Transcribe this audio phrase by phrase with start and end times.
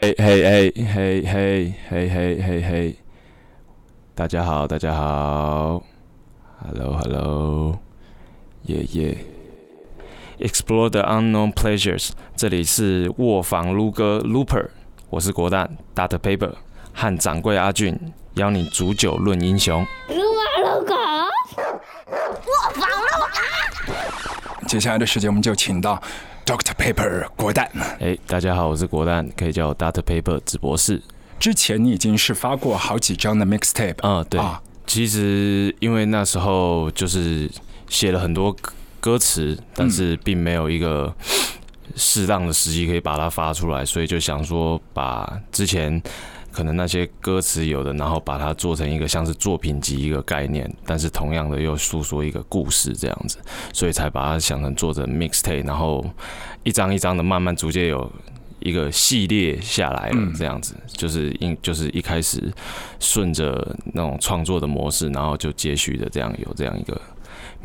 [0.00, 2.96] 嘿嘿嘿嘿嘿嘿嘿嘿嘿，
[4.14, 5.82] 大家好，大家好
[6.62, 7.78] ，Hello Hello，
[8.62, 9.18] 耶耶
[10.38, 14.68] ，Explore the unknown pleasures，这里是卧房撸哥 Looper，
[15.10, 16.54] 我是国蛋 Data Paper
[16.94, 17.98] 和掌柜阿俊，
[18.34, 19.86] 邀你煮酒论英雄。
[20.08, 23.28] 撸啊撸狗，卧房撸啊！
[24.66, 26.00] 接下来的时间，我们就请到
[26.44, 27.70] Doctor Paper 国蛋。
[28.00, 31.02] 哎，大家好，我是国蛋，可以叫我 Doctor Paper 子博士。
[31.40, 37.50] 之前你已经是发过好几张的 mixtape 啊、对，啊其实因为那时候就是
[37.88, 41.14] 写了很多歌歌词，但是并没有一个
[41.96, 46.00] 适当的时机可以把它发出来，所以就想说把之前
[46.54, 53.38] 可能那些歌词有的，然后把它做成一个像是作品集一个概念，但是同样的又诉说一个故事这样子，
[53.72, 56.04] 所以才把它想成做成 mixtape，然后
[56.62, 58.10] 一张一张的慢慢逐渐有。
[58.60, 62.50] 一个系列下来了，这样子、就是因就是一开始
[62.98, 66.98] 顺着那种创作的模式，然后就接续的这样有这样一个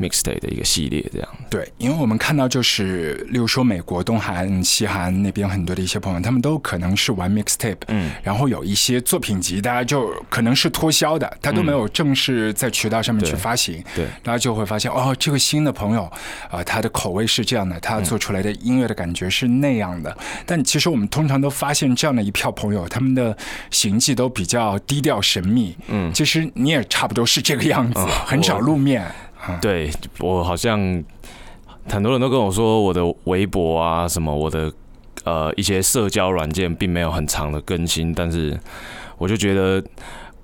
[0.00, 1.28] mixtape 的一个系列，这样。
[1.50, 16.10] 对，因为我们看到就是，例如说美国、东海岸、西海岸那边很多的一些朋友，他们都可能是玩 mixtape，嗯，然后有一些作品集，大家就可能是脱销的，他都没有正式在渠道上面去发行，对大家就会发现哦，这个新的朋友
[16.50, 20.16] 啊、他的口味是这样的，他做出来的音乐的感觉是那样的。
[20.46, 23.36] 但其实我们通常都发现这样的一票朋友，他们的
[23.70, 25.76] 行迹都比较低调神秘。
[25.88, 29.10] 嗯，其实你也差不多是这个样子，很少露面。
[29.60, 30.78] 对我好像
[31.88, 34.72] 很多人都跟我说，我的微博啊，什么我的
[35.24, 38.58] 呃一些社交软件并没有很长的更新，但是
[39.18, 39.82] 我就觉得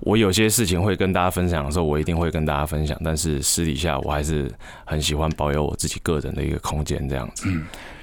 [0.00, 4.50] 我有些事情会跟大家分享的时候，我一定会跟大家分享，但是私底下我还是
[4.84, 7.48] 很喜欢保有我自己个人的一个空间，这样子。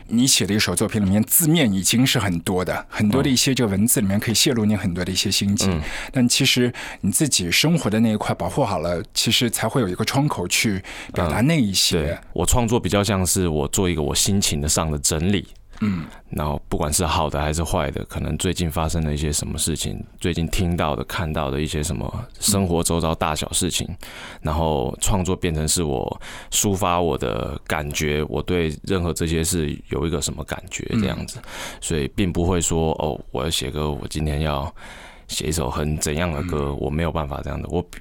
[0.08, 12.20] 你写的一首作品里面字面已经是很多的，很多的一些这个文字里面可以泄露你很多的一些心情，但其实你自己生活的那一块保护好了，其实才会有一个窗口去表达那一对些。
[12.34, 15.48] 我创作比较像是我做一个我心情的上的整理，
[15.82, 23.88] 嗯，然后不管是好的还是坏的，可能最近发生了一些什么事情，最近听到的、看到的一些什么生活周遭大小事情，
[24.42, 31.40] 然后创作变成是我抒发我的感觉，我对任何这些事有一个什么感觉这样子，
[31.82, 34.74] 所以并不会说哦，我要写歌，我今天要
[35.28, 38.00] 写一首很怎样的歌，我没有办法这样的，我比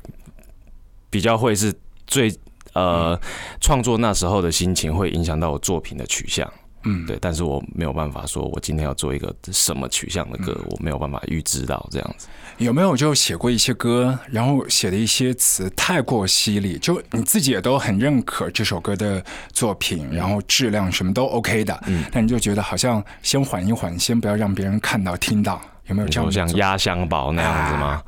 [1.11, 1.75] 比较会是
[2.07, 2.33] 最
[2.75, 3.19] 呃
[3.61, 6.49] 创作那时候的心情会影响到我作品的取向。
[6.85, 12.29] 嗯，对，但是我没有办法说，我今天要做一个什么取向的歌，我没有办法预知到这样子。
[12.59, 28.03] 有没有就写过一些歌，然后写的一些词太过犀利，就你自己也都很认可这首歌的作品，然后质量什么都 OK 的，嗯，但你就觉得好像先缓一缓，先不要让别人看到听到，有没有你这样像压箱宝那样子吗？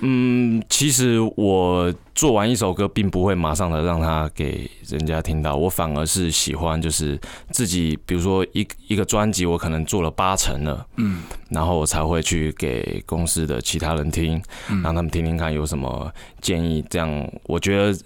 [0.00, 7.18] 嗯，其实我做完一首歌，并不会马上的让他给人家听到，我反而是喜欢就是
[7.50, 14.42] 自己，比如说一一个专辑，我可能做了八成了，嗯，然后我才会去给公司的其他人听，
[14.82, 16.84] 让他们听听看有什么建议。
[16.90, 17.98] 这样我觉得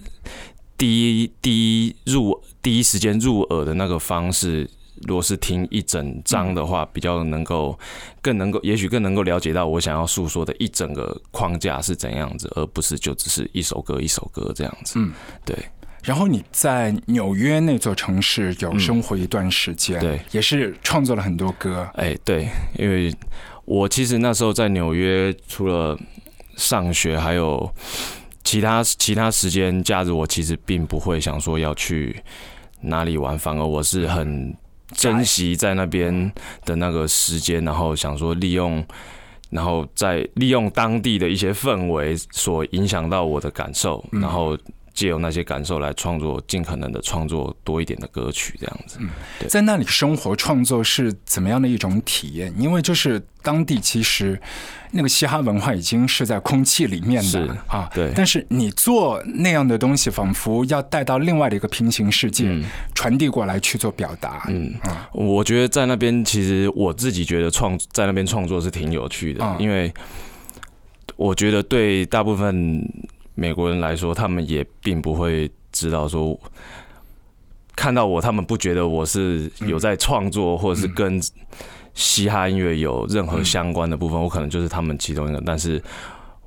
[0.78, 4.70] 第一第一入第一时间入耳的那个方式，
[5.06, 7.78] 如果是听一整张的话，比较能够
[8.20, 14.98] 更能够，也许更能够了解到我想要诉说的一整个框架是怎样子，而不是就只是一首歌一首歌这样子。
[14.98, 15.12] 嗯，
[15.44, 15.56] 对。
[16.02, 23.14] 然后你在纽约那座城市有生活一段时间，对，也是创作了很多歌，哎，对，因为
[23.66, 25.98] 我其实那时候在纽约，除了
[26.56, 27.70] 上学，还有
[28.44, 32.22] 其他其他时间假日，我其实并不会想说要去
[32.80, 34.56] 哪里玩，反而我是很
[34.92, 36.32] 珍惜在那边
[36.64, 38.84] 的那个时间，然后想说利用。
[39.50, 44.56] 然后再利用当地的一些氛围所影响到我的感受，然后
[45.00, 48.98] 借由那些感受来创作，尽可能的创作多一点的歌曲，这样子。
[49.48, 52.52] 在那里生活创作是怎么样的一种体验？
[52.58, 54.38] 因为就是当地其实
[54.90, 62.54] 那个嘻哈文化已经是在空气里面是的啊，对但是你做那样的东西，仿佛要带到另外的一个平行世界，
[62.94, 64.44] 传递过来去做表达。
[64.50, 69.90] 嗯啊，我觉得在那边，其实我自己觉得创在那边创作是挺有趣的，嗯因为
[71.16, 72.86] 我觉得对大部分
[73.34, 76.38] 美国人来说，他们也并不会知道说。
[77.76, 81.18] 看到我，他们不觉得我是有在创作，或者是跟
[81.94, 85.82] 嘻哈音乐有任何相关的部分，我可能就是他们其中一个，但是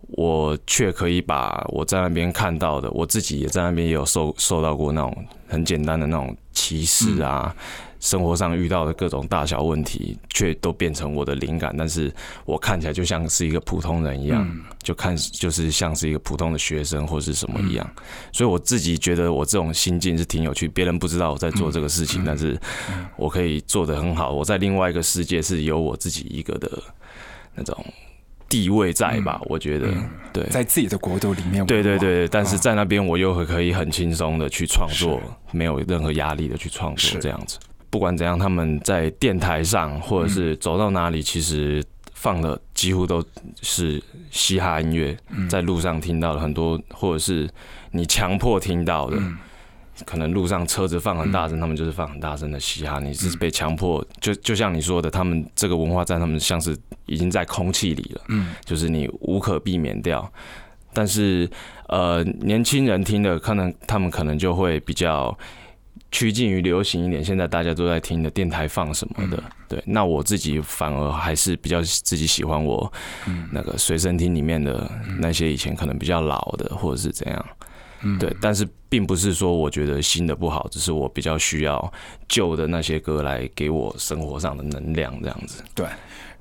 [0.09, 7.55] 我却可以把我在那边看到的，我自己也在那边也有受受到过那种很简单的那种歧视啊，
[8.03, 11.73] 生活上遇到的各种大小问题，却都变成我的灵感。
[11.77, 12.13] 但是
[12.43, 14.45] 我看起来就像是一个普通人一样，
[14.83, 17.89] 就看就是像是一个普通的学生或是什么一样。
[18.33, 22.59] 所以我自己觉得我这种心境是挺有趣，别人不知道我在做这个事情，但是
[23.15, 24.33] 我可以做得很好。
[24.33, 26.69] 我在另外一个世界是有我自己一个的
[27.55, 27.73] 那种。
[28.49, 29.41] 地位在吧？
[29.45, 29.87] 我觉得，
[30.31, 32.27] 对，在自己的国度里面，对对对。
[32.27, 35.19] 但是在那边，我又可以很轻松的去创作，
[35.51, 37.57] 没有任何压力的去创作，这样子。
[37.93, 41.83] 不管怎样，他们在电台上或者是走到哪里，其实
[42.15, 43.23] 放的几乎都
[43.61, 44.01] 是
[44.31, 45.15] 嘻哈音乐。
[45.47, 47.47] 在路上听到的很多，或者是
[47.91, 49.21] 你强迫听到的。
[50.07, 52.99] 可能路上车子放很大声，他们就是放很大声的嘻哈。
[52.99, 56.75] 你是被强迫，就就像你说的，他们这个文化在他们像是
[57.05, 60.27] 已经在空气里了，嗯，就是你无可避免掉。
[60.93, 61.47] 但是
[61.89, 65.37] 呃，年轻人听的可能他们可能就会比较
[66.11, 67.23] 趋近于流行一点。
[67.23, 69.81] 现在大家都在听的电台放什么的，对。
[69.85, 72.91] 那我自己反而还是比较自己喜欢我
[73.51, 77.45] 那个随身听里面的那些以前可能比较老的，或者是怎样。
[78.19, 81.93] 对，但是并不是说我觉得新的不好，只是我比较需要
[82.27, 85.63] 旧的那些歌来给我生活上的能量，这样子。
[85.73, 85.87] 对，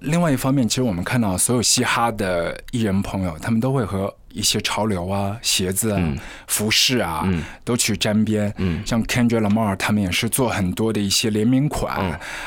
[0.03, 6.15] 另外一方面，其实我们看到所有嘻哈的艺人朋友，他们都会和一些潮流啊、鞋子啊、
[6.47, 7.29] 服饰啊
[7.65, 8.53] 都去沾边。
[8.57, 11.95] 嗯，像 Kendrick Lamar 他们也是做很多的一些联名款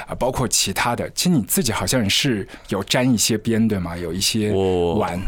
[0.08, 1.10] 啊，包括其他的。
[1.12, 3.96] 其实你自己好像是有沾一些边，对吗？
[3.96, 5.20] 有一些玩。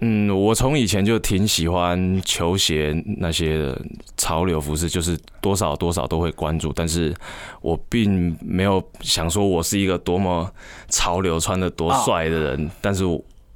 [0.00, 3.80] 嗯，我从以前就挺喜欢球鞋那些的
[4.16, 7.14] 潮流服饰，就是多少多少都会关注，但是
[7.60, 10.50] 我并没有想说我是一个多么
[10.88, 13.04] 潮流穿的多帅的人，但是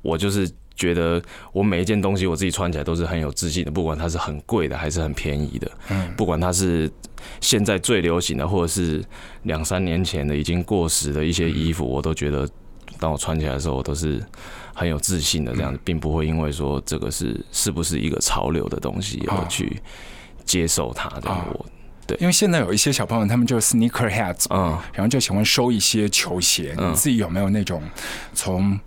[0.03, 1.21] 我就是觉得
[1.53, 6.89] 我每一件东西我自己穿起来都是很有自信的，不管它是很贵的还是很便宜的，嗯，不管它是
[7.41, 9.03] 现在最流行的，或者是
[9.43, 12.49] 两三年前的已经过时的一些衣服，我都觉得
[13.01, 14.23] 当我穿起来的时候，我都是。
[14.75, 19.81] 很有自信的这样子，并不会因为说这个是是不是一个潮流的东西而去
[20.45, 21.31] 接受它的。
[21.31, 21.65] 我
[22.07, 26.75] 对，因为现在有一些小朋友，他们就是 sneaker heads，嗯，然后就喜欢收一些球鞋。
[26.77, 27.83] 你自己有没有那种
[28.35, 28.79] 从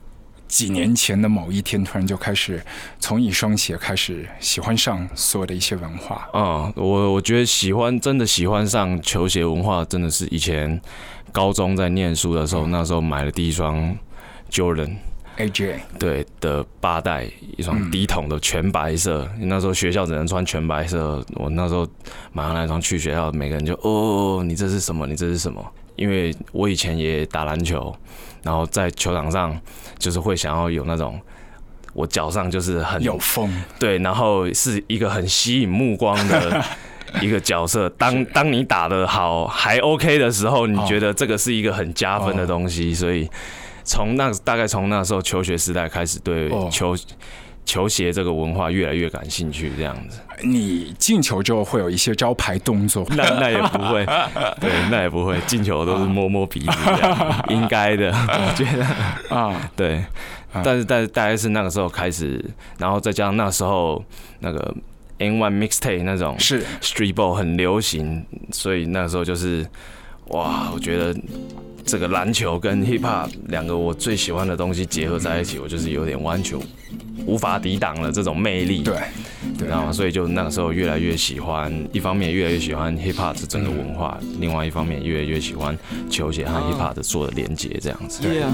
[0.48, 2.64] 几年前的某一天突然就开始
[3.00, 6.30] 从一双鞋开始喜欢上所有的一些文化？
[6.34, 10.80] 嗯，我我觉得喜欢真的喜欢上球鞋文化，真的是以前
[11.32, 13.98] 高中在念书的时候，那时候买了第一双
[14.52, 14.96] Jordan。
[15.38, 17.26] AJ 对的八代
[17.56, 21.24] 一双低筒的全白色，那时候学校只能穿全白色。
[21.36, 21.88] 我那时候
[22.34, 25.06] 买上那双去学校，每个人就哦，你这是什么？
[25.06, 25.64] 你这是什么？
[25.96, 27.96] 因为我以前也打篮球，
[28.44, 29.56] 然后在球场上
[30.00, 31.20] 就是会想要有那种
[31.94, 36.66] 我脚上就是很有风，对，然后是一个很吸引目光的
[37.22, 37.88] 一个角色。
[37.90, 43.30] 当当你打的好还 OK 的时候，你觉得这个是一个很加分的东西，所以。
[43.88, 46.96] 从那大概从那时候求学时代开始，对球
[47.66, 50.20] 球鞋这个文化越来越感兴趣，这样子。
[50.44, 53.06] 你进球之后会有一些招牌动作？
[53.12, 54.06] 那那也不会，
[54.60, 55.40] 对，那也不会。
[55.48, 56.72] 进球都是摸摸鼻子，
[57.50, 58.86] 应该的，我觉得
[59.36, 60.04] 啊， 对。
[60.64, 62.44] 但是但是大概是那个时候开始，
[62.78, 64.04] 然后再加上那时候
[64.40, 64.76] 那个
[65.18, 69.66] N One Mixtape 那种是 Street Ball 很流行，所以那时候就是
[70.28, 71.16] 哇，我觉得。
[71.88, 76.60] 这个篮球跟 hip hop 两个我最喜欢的东西结合在一起，我就是有点完全
[77.26, 78.84] 无法抵挡了这种魅力。
[78.84, 78.98] 对，
[79.58, 85.78] 对啊，所以就那个时候越来越喜欢，一方面越来越喜欢 hip hop 这整个文化，另外一方面越来越喜欢
[86.10, 88.22] 球鞋和 hip hop 的做的连接这样子。
[88.22, 88.52] 对啊，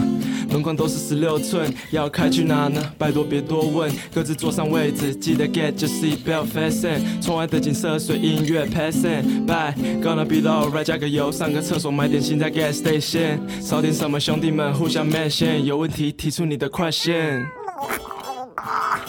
[0.52, 2.94] 门框都是十六寸，要开去哪呢？
[3.00, 13.23] 拜托别多问，各自坐上位置，记得 get 就是 belt fasten，窗外的景色随音乐 passing by，gonna be low right 加个油，上个厕所买点心在 gas station。
[13.62, 17.46] 少点什么兄弟们互相 man 线，有问题提出你的快线。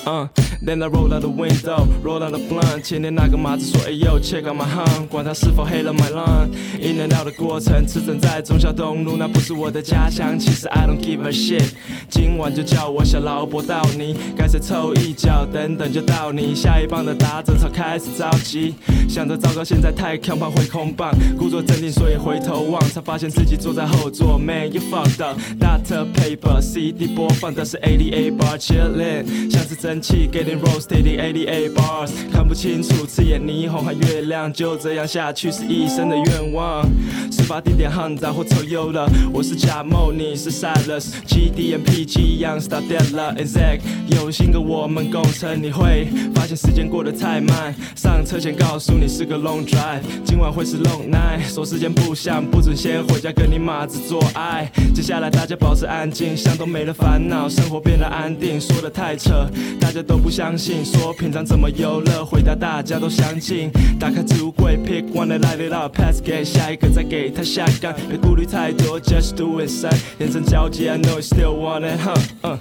[0.07, 0.29] 嗯。
[0.65, 2.83] Then I roll out the window, roll out the blunt。
[2.83, 6.49] 前天那个马子说，哎呦，check out my hum，管他是否黑了 my lung。
[6.81, 10.39] in and out 的过程，驰骋在忠孝东路，那不是我的家乡。
[10.39, 11.71] 其实 I don't give a shit。
[12.09, 16.55] 今晚就叫我小老伯到你，该谁凑一脚，等等就到你。
[16.55, 18.75] 下一棒的打者才开始着急，
[19.09, 21.13] 想着糟糕，现在太强，怕会空棒。
[21.39, 24.39] 故作镇定，所以回头望，才发现自己坐在后座。
[24.39, 25.39] Man you fucked up。
[25.59, 36.85] Data paper CD 播放的是 A D A bar chillin'，像是蒸汽给你 been roasted in 88 bars，看不清楚，刺眼霓虹和月亮，就这样下去是一生的愿望。
[37.31, 47.75] 事发地点 Honda 或 Toyota，我是贾某，你是 Silas，GD and PG 一样 Star Della and Zack，有心跟我们共乘，你会发现时间过得太慢。
[47.97, 54.71] 上车前告诉你是个 long drive，今晚会是 long night，说时间不响，不准先回家跟你马子做爱。
[54.95, 59.49] 接下来大家保持安静，想都没了烦恼，生活变得安定，说的太扯，
[59.81, 60.85] 大家都不相信。
[60.85, 63.71] 说平常怎么游乐，回答大家都相信。
[64.01, 69.71] 打开置物柜，pick one 的 light it up pass 给下一个，再给他下杠，别顾虑太多，just do it。
[70.19, 72.59] 眼神交集，I know you still want it，huh，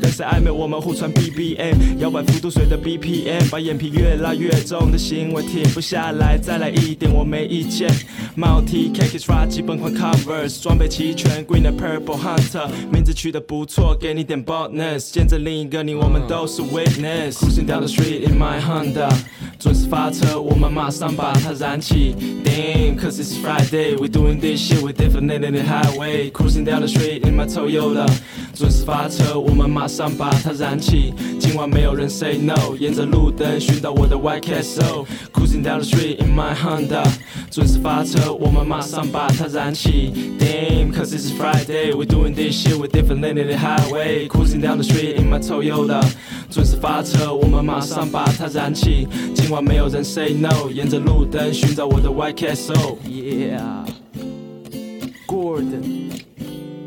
[0.00, 0.10] 嗯。
[0.10, 7.90] 跟谁暧昧，我们互传 BBM，摇摆幅度随着 BPM，把眼皮越拉越重的行为停不下来，再来一点我没意见。
[8.34, 17.34] 帽 T K K s r a 基本款 Covers，装备齐全，Green and Purple Hunter，名字取得不错，给你点 bonus，见证另一个你，我们都是 witness。
[17.34, 19.10] Cruising down the street in my Honda，
[19.60, 22.16] 准时发车，我们马上把它燃起。
[22.42, 26.30] Damn，cause it's Friday，we doing this shit，we different than the highway。
[26.30, 28.08] Cruising down the street in my Toyota，
[28.54, 31.12] 准时发车，我们马上把它燃起。
[31.38, 35.04] 今晚没有人 say no，沿着路灯寻找我的 White Castle。
[35.30, 37.06] Cruising down the street in my Honda，
[37.50, 40.38] 准时发车，我们马上把它燃起。
[40.38, 44.26] Damn，cause it's Friday，we doing this shit，we different than the highway。
[44.26, 46.02] Cruising down the street in my Toyota，
[46.50, 49.06] 准时发车，我们马上把它燃起。
[49.34, 52.98] 今没有人 say no，沿着路灯寻找我的 White Castle。
[53.06, 53.82] Yeah，Gordon，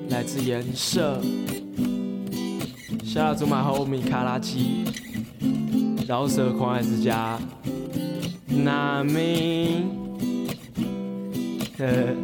[0.09, 1.19] 来自颜色。
[3.03, 4.85] 下祖马后米卡拉基，
[6.07, 7.39] 饶舌狂爱之家，
[8.47, 9.83] 那米，
[11.77, 12.15] 呃，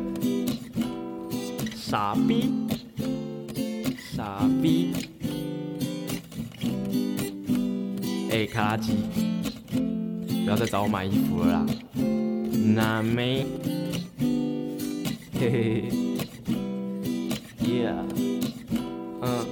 [1.76, 2.50] 傻逼，
[3.98, 4.94] 傻逼，
[8.32, 8.94] 哎，卡拉基，
[10.44, 11.66] 不要再找我买衣服了啦，
[12.76, 13.46] 那米，
[15.40, 15.92] 嘿嘿嘿
[17.62, 17.94] ，Yeah，
[19.22, 19.46] 嗯。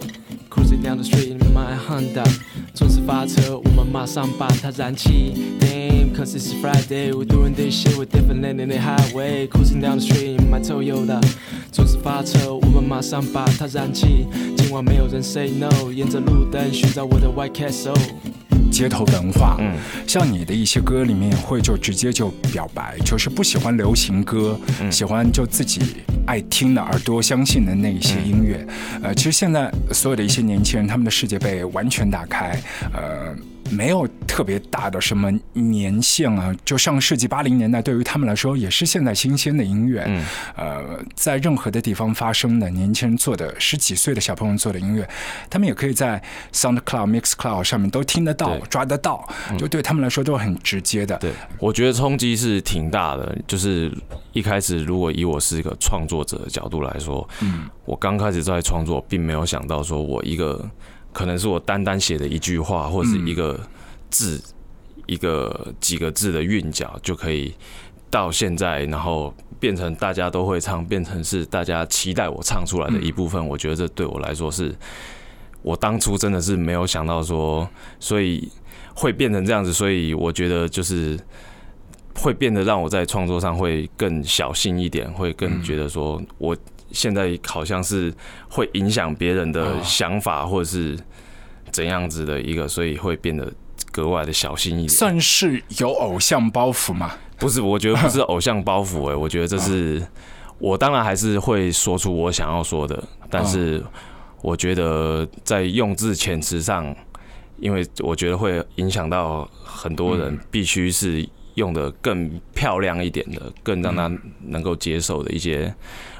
[0.49, 2.25] Cruising down the street in my Honda，
[2.73, 5.57] 准时发车，我们马上把它燃起。
[5.59, 9.47] Damn，cause it's Friday，we doing this shit，we different than the highway。
[9.47, 11.21] Cruising down the street in my Toyota，
[11.71, 14.25] 准时发车，我们马上把它燃起。
[14.57, 17.95] 今晚没有人 say no，沿着路灯寻找我的 White Castle。
[18.77, 24.55] 街头文化，嗯，像你的一些歌里面会就直接就表白，就是不喜欢流行歌，
[24.91, 25.81] 喜欢就自己
[26.27, 28.63] 爱听的耳朵相信的那一些音乐。
[29.01, 32.61] 呃，其实现在所有的一些年轻人，他们的世界被完全打开，
[32.93, 33.35] 呃。
[33.71, 40.03] 没有特别大的什么年限啊，就上个世纪八零年代，对于他们来说也是现在新鲜的音乐。
[40.07, 45.07] 嗯，呃，在任何的地方发生的年轻人做的十几岁的小朋友做的音乐，
[45.49, 46.21] 他们也可以在
[46.53, 51.17] SoundCloud、Mixcloud 上面都听得到、抓得到，就对他们来说都很直接的。
[51.17, 53.37] 对，我觉得冲击是挺大的。
[53.47, 53.91] 就是
[54.33, 60.69] 一开始，如果以我是一个创作者的角度来说，嗯，我刚开始在创作，并没有想到说我一个。
[61.17, 63.59] 可能是我单单写的一句话，或者是一个
[64.11, 64.39] 字，
[65.07, 67.55] 一个几个字的韵脚，就可以
[68.07, 73.43] 到现在，然后变成大家都会唱，变成是大家期待我唱出来的一部分。
[73.47, 74.71] 我觉得这对我来说是，
[75.63, 77.67] 我当初真的是没有想到说，
[77.99, 78.47] 所以
[78.93, 79.73] 会变成这样子。
[79.73, 81.19] 所以我觉得就是
[82.13, 86.55] 会变得让我在创作上会更小心一点，会更觉得说我。
[86.91, 88.13] 现在好像是
[88.49, 90.97] 会影响别人的想法，或者是
[91.71, 93.51] 怎样子的一个，所以会变得
[93.91, 94.89] 格外的小心一点。
[94.89, 97.11] 算是有偶像包袱吗？
[97.37, 99.11] 不是，我觉得不是偶像包袱。
[99.11, 100.01] 哎，我觉得这是
[100.59, 103.83] 我当然还是会说出我想要说的，但是
[104.41, 106.95] 我觉得在用字遣词上，
[107.57, 114.11] 因为我觉得会影响到很多人，必须是用的更漂亮一点的，更让他
[114.45, 115.73] 能够接受的一些。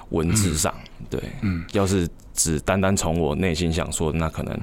[0.10, 0.74] 文字上，
[1.10, 4.58] 对，嗯，要是只单单从我内心想说，那可能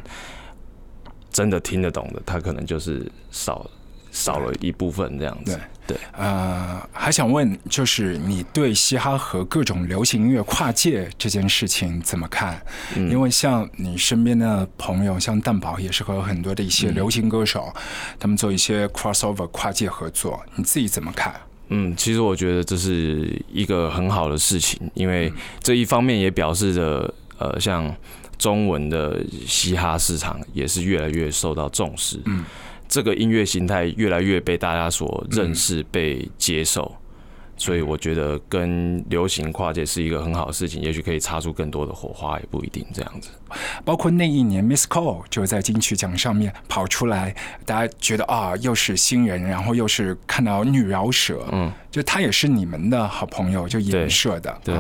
[1.30, 3.68] 真的听得懂的，他可能就是少
[4.10, 5.60] 少了一部分这样子。
[5.86, 12.58] 对，呃，还想问，就是你对嘻哈和各种流行音乐跨界这件事情怎么看？
[12.96, 17.70] 因为像你身边的朋友，像蛋宝也是和很多的一些流行歌手，
[18.18, 21.34] 他们做一些 crossover 跨界合作，你自己怎么看？
[21.68, 27.94] 嗯，其实我觉得这是一个很好的事情，因为这一方面也表示着，呃，像
[28.36, 32.44] 中文的嘻哈市场也是越来越受到重视，嗯，
[32.88, 36.94] 这个音乐形态越来越被大家所认识、被接受，
[37.56, 43.30] 所以我觉得跟流行跨界是一个很好的事情，也许可以擦出更多的火花，也不一定这样子。
[43.84, 47.34] 包括那一年，Miss Cole 就在金曲奖上面跑出来，
[47.64, 54.76] 大家觉得啊，又是新人，然后又是看到女饶舌，嗯，就她也是你们的好朋友，就演社的，对。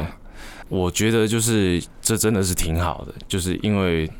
[0.68, 4.10] 我觉得就是这真的是挺好的，就是因为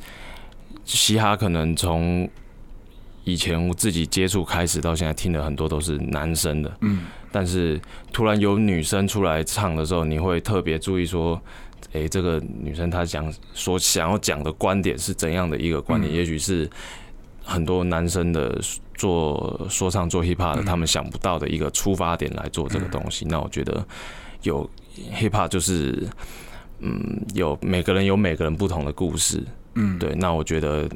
[0.85, 2.29] 嘻哈可能从
[3.25, 7.81] 以前我自己接触开始到现在听的很多都是男生的，嗯，但是
[8.13, 11.41] 突然有女生出来唱的时候，你会特别注意说，
[11.93, 16.13] 哎，这个女生她讲所想要讲的观点是怎样的一个观点？
[16.13, 16.69] 也许是
[17.43, 18.61] 很多男生的
[18.95, 23.25] 做说唱做 hip hop 的他们想不到的一个出发点来做这个东西。
[23.27, 23.87] 那我觉得
[24.43, 24.71] 有。
[25.13, 26.07] hiphop 就是，
[26.79, 29.43] 嗯，有每个人有每个人不同的故事，
[29.75, 30.15] 嗯，对。
[30.15, 30.89] 那我觉得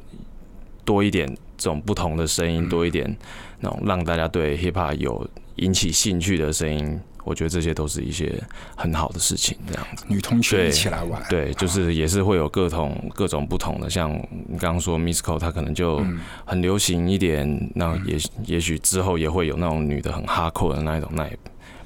[0.89, 1.29] 多一点
[1.59, 3.15] 这种不同的声音，多一点
[3.61, 8.43] 那种让大家对 hiphop 有引起兴趣的声音，我觉得这些都是一些
[8.75, 9.55] 很好的事情。
[9.67, 13.91] 这样子，女同学一起来玩，对，就是也是会有各种各种不同的。
[13.91, 14.11] 像
[14.49, 16.03] 你刚刚说 Misco，他可能就
[16.47, 18.17] 很流行一点，那也
[18.47, 21.39] 也许之后也会有那种女的很哈扣的那一种，那也。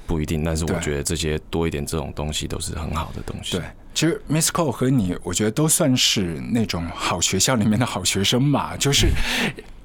[0.05, 3.57] 不一定，但是我觉得这些多一点这种东西都是很好的东西。
[3.57, 9.09] 对，其实 Miss Cole 和你，我觉得都算是那种好学校里面的好学生吧， 就是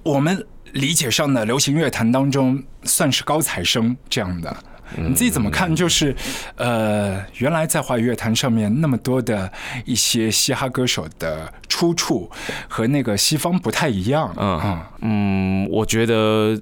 [0.02, 4.56] 我们理解上的流行乐坛当中算是高材生这样的。
[4.96, 5.76] 你自己怎么看？
[5.76, 6.16] 就是
[6.56, 9.52] 呃，原来在华语乐坛上面那么多的
[9.84, 12.30] 一些嘻哈歌手的出处
[12.68, 14.34] 和那个西方不太一样。
[14.38, 16.58] 嗯嗯嗯，我觉得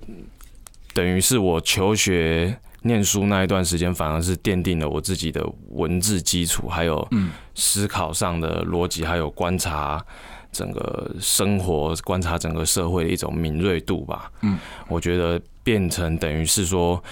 [0.92, 2.58] 等于是我求学。
[2.86, 7.06] 念书那一段时间，反而是奠定了我自己的文字基础，还有
[7.54, 10.04] 思考上的逻辑，还有观察
[10.52, 14.30] 整个生活、观察整个社会的一种敏锐度吧。
[14.42, 17.02] 嗯，我觉得变成等于是说，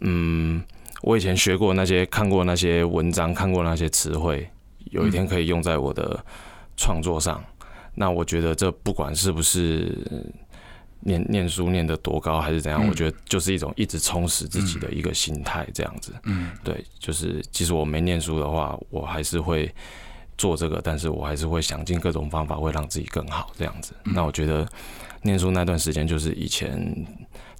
[0.00, 0.62] 嗯，
[1.02, 4.48] 我以前学过那些、看过那些文章、看过那些词汇，
[4.90, 6.24] 有一天可以用在我的
[6.76, 7.42] 创作上。
[7.94, 9.96] 那我觉得这不管是不是。
[11.02, 12.86] 念念书念得多高还是怎样？
[12.86, 16.12] 我觉得就是一种一直充实自己的一个心态，这样子。
[16.24, 19.72] 嗯，对，就是即使我没念书的话，我还是会
[20.36, 23.94] 做这个，但是我还是会想尽各种方法，会让自己更好，这样子。
[24.04, 24.68] 那我觉得
[25.22, 26.94] 念书那段时间，就是以前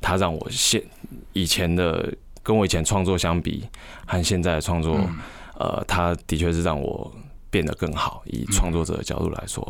[0.01, 0.83] 他让我现
[1.33, 3.67] 以前的跟我以前创作相比，
[4.07, 4.99] 和现在的创作，
[5.59, 7.11] 呃，他的确是让我
[7.51, 8.23] 变得更好。
[8.27, 9.67] 以创作者的角度来说，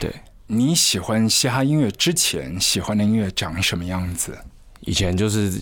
[0.00, 0.12] 对。
[0.46, 4.36] 你喜欢嘻哈音乐之前喜欢的音乐长什么样子？
[4.80, 5.52] 以前就是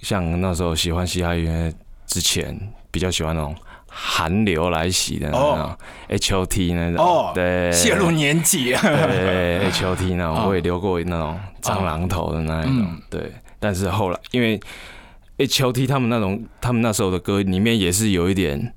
[0.00, 1.72] 像那时候喜欢嘻哈音乐
[2.06, 2.58] 之前，
[2.90, 3.54] 比较喜欢那种
[3.86, 5.76] 韩流来袭的那种
[6.08, 7.04] H O T 那种。
[7.04, 8.72] 哦，对，泄露年纪。
[8.72, 12.96] 对 H O T 那种，我也留过那种蟑螂头的那一种。
[13.10, 14.58] 对，但是后来因为
[15.36, 18.72] H O T 他们那种，他们那时候的歌里面也是有一点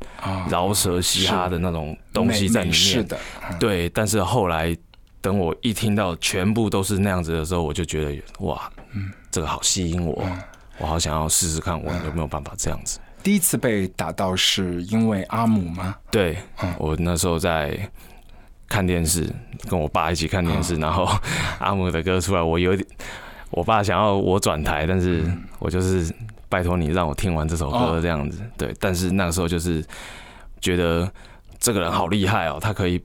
[0.50, 2.74] 饶舌嘻哈的那种东西在里面。
[2.74, 3.18] 是的，
[3.60, 4.78] 对，但是后来。
[5.24, 10.22] 等我一听到全部都是那样子的时候，我就觉得哇，嗯，这个好吸引我，
[10.78, 13.00] 我好想要试试看，我有没有办法这样子。
[13.24, 15.96] 第一次被打到是因为阿姆吗？
[16.12, 16.38] 对，
[16.78, 17.90] 我那时候在
[18.68, 19.26] 看电视，
[19.70, 21.08] 跟我爸一起看电视，然后
[21.60, 22.86] 阿姆的歌出来，我有点，
[23.50, 25.24] 我爸想要我转台，但是
[25.58, 26.14] 我就是
[26.50, 28.42] 拜托你让我听完这首歌这样子。
[28.58, 29.82] 对，但是那个时候就是
[30.60, 31.10] 觉得
[31.60, 33.02] 这个人好厉害哦，他可以。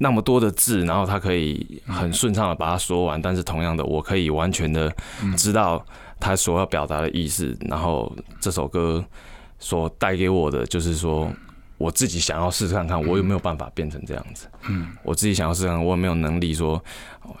[0.00, 4.94] 那么多的字，然后他可以很顺畅的把它说完，但是同样的，我可以完全的
[5.36, 5.84] 知道
[6.20, 7.56] 他所要表达的意思。
[7.62, 9.04] 然后这首歌
[9.58, 11.28] 所带给我的，就是说
[11.78, 14.46] 我自己想要试试看看，我有没有办法变成这样子。
[14.68, 16.80] 嗯，我自己想要试试看，我有没有能力说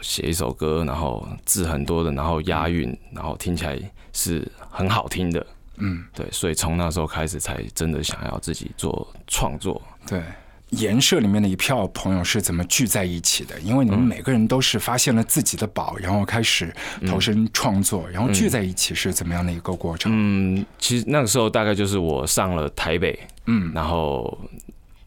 [0.00, 3.78] 写一首歌，然后字很多的，然后押韵，然后听起来
[4.12, 5.46] 是很好听的。
[5.76, 9.80] 嗯，对，所以从那时候开始，才真的想要自己做创作。
[10.08, 10.20] 对。
[10.70, 13.58] 颜社里面的一票朋友是怎么聚在一起的？
[13.60, 16.72] 因为你们每个人都是发现了自己的宝，然后开始
[17.06, 20.12] 投身创作，然后聚在一起是怎么样的一个过程？
[20.14, 24.38] 嗯，其实那个时候大概就是我上了台北，嗯，然后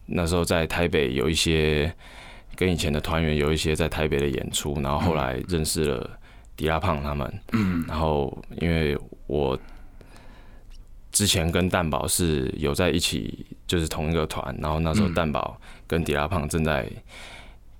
[0.08, 1.94] 那时候在台北有一些
[2.56, 6.10] 跟以前的团员有一些在台北的演出，然后后来认识了
[6.56, 8.98] 迪拉胖他们，嗯，然后因为
[9.28, 9.60] 我。
[11.12, 14.56] 之前跟蛋宝是有在一起，就是同一个团。
[14.62, 16.90] 然后那时候蛋宝跟迪拉胖正在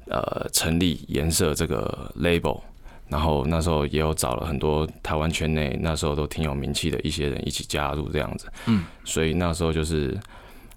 [0.08, 2.60] 呃成立颜色这个 label，
[3.08, 8.52] 然后那时候也有找了很多台湾圈内那时候都挺有名气的一些人一起加入这样子。
[8.66, 10.20] 嗯，所以那时候就是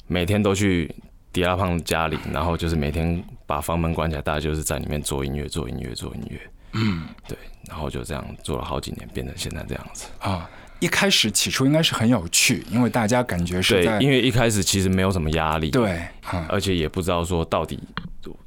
[0.06, 0.94] 每天都去
[1.32, 6.40] 迪拉胖家里，然后就是每天把房门关起来，大家就是在里面做音乐、做音乐、做音乐。
[6.74, 7.36] 嗯，对，
[7.68, 10.06] 然后就这样做了好几年，变成现在这样子。
[10.20, 10.48] 啊。
[10.80, 17.78] 一开始起初应该是很有趣，因为大家感觉是在对，因为一开始其实没有什么压力，，对，嗯，而且也不知道说到底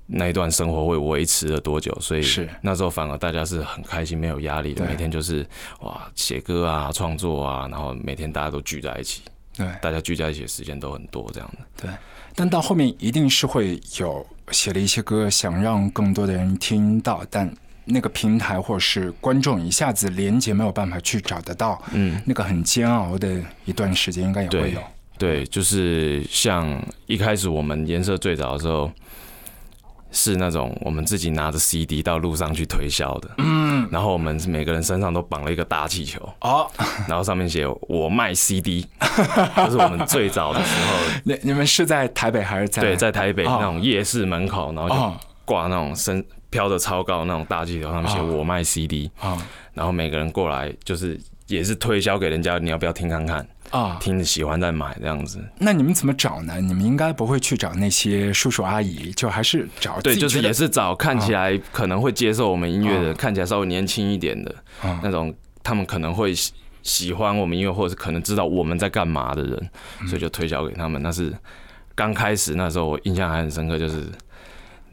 [0.05, 5.45] 那一段生活会维持了多久，所以是那时候反而大家是很开心，没有压力的，每天就是
[5.81, 9.21] 哇写歌啊、创作啊，然后每天大家都聚在一起，
[9.57, 11.87] 对大家聚在一起的时间都很多，这样的。
[11.87, 11.91] 对。
[12.35, 17.51] 但到后面一定是会有写了一些歌，想让更多的人听到，但
[17.87, 24.79] 那个平台或者是观众一下子连接没有办法去找得到，嗯，那个很煎熬的一段时间，应该也会有。
[25.17, 28.91] 对，就是像一开始我们颜色最早的时候。
[30.09, 36.65] 是那种我们自己拿着 CD 到路上去推销的，嗯，然后我们每个人身上都绑了一个大气球，哦，
[37.09, 38.87] 然后上面写“我卖 CD”，
[39.57, 40.95] 这是我们最早的时候，
[41.25, 42.81] 你你们是在台北还是在？
[42.81, 49.37] 对，在台北哦那种夜市门口，然后哦就挂那种升飘的超高那种大气球，上面写“哦我卖 CD”，啊
[49.73, 53.47] 然后每个人过来就是也是推销给人家，你要不要听看看？
[53.69, 55.43] 啊，听喜欢再买这样子。
[55.59, 56.61] 那你们怎么找呢？
[56.61, 71.03] 你们应该不会去找那些叔叔阿姨，就还是找对，就是也是找看起来可能会接受我们音乐的，哦看起来稍微年轻一点的啊那种，他们可能会喜喜欢我们音乐，或者是可能知道我们在干嘛的人，嗯所以就推销给他们。
[71.03, 71.33] 那是
[71.93, 74.05] 刚开始那时候，我印象还很深刻，就是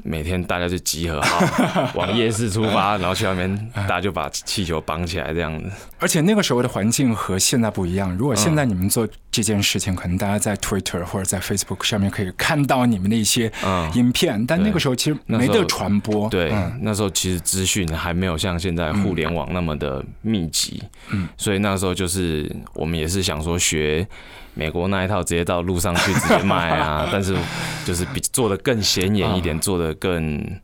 [0.02, 5.70] 每天大家就集合好 往夜市出发，然后去外面，大家就把气球绑起来这样子。
[5.98, 8.14] 而且那个时候的环境和现在不一样。
[8.16, 16.28] 如果现在你们做这件事情，可能大家在 Twitter 或者在 Facebook 上面可以看到你们的一些嗯影片，但那个时候其实没得传播。
[16.28, 24.06] 对，嗯那时候其实资讯还没有像现在互联网那么的密集，嗯所以那时候就是我们也是想说学
[24.54, 27.36] 美国那一套，直接到路上去直接卖啊， 但是
[27.84, 30.58] 就是比做的更显眼一点，做的更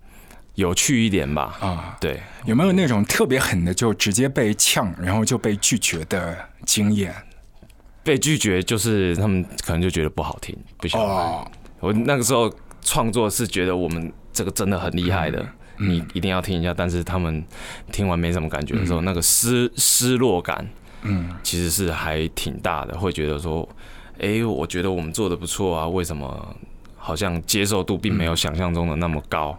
[0.55, 1.57] 有趣一点吧。
[1.61, 7.15] 啊，对，有没有那种特别狠的，就直接被呛，然后就被拒绝的经验？
[8.03, 11.05] 被拒绝就是他们可能就觉得不好听，不晓得。
[11.05, 11.51] 哦，
[11.81, 12.51] 我那个时候
[12.83, 15.39] 创作是觉得我们这个真的很厉害的，
[15.77, 16.73] 嗯你一定要听一下。
[16.73, 17.45] 但是他们
[17.93, 20.67] 听完没什么感觉的时候，那个失失落感，
[21.03, 23.69] 嗯，其实是还挺大的，会觉得说，
[24.19, 26.57] 哎、我觉得我们做的不错啊，为什么
[26.97, 29.59] 好像接受度并没有想象中的那么高？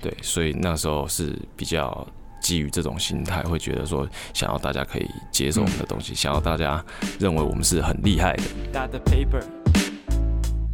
[0.00, 2.06] 对，所以那时候是比较
[2.40, 6.84] 基于这种心态，会觉得说，想要大家可以接受我们的东西，想要大家
[7.20, 8.42] 认为我们是很厉害的。
[8.72, 9.42] 大的 paper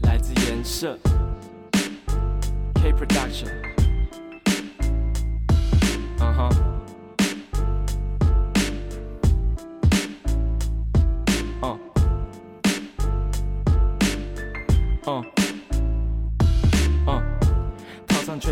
[0.05, 0.99] 来自颜色。
[2.81, 3.49] K Production，
[6.21, 6.49] 嗯哼，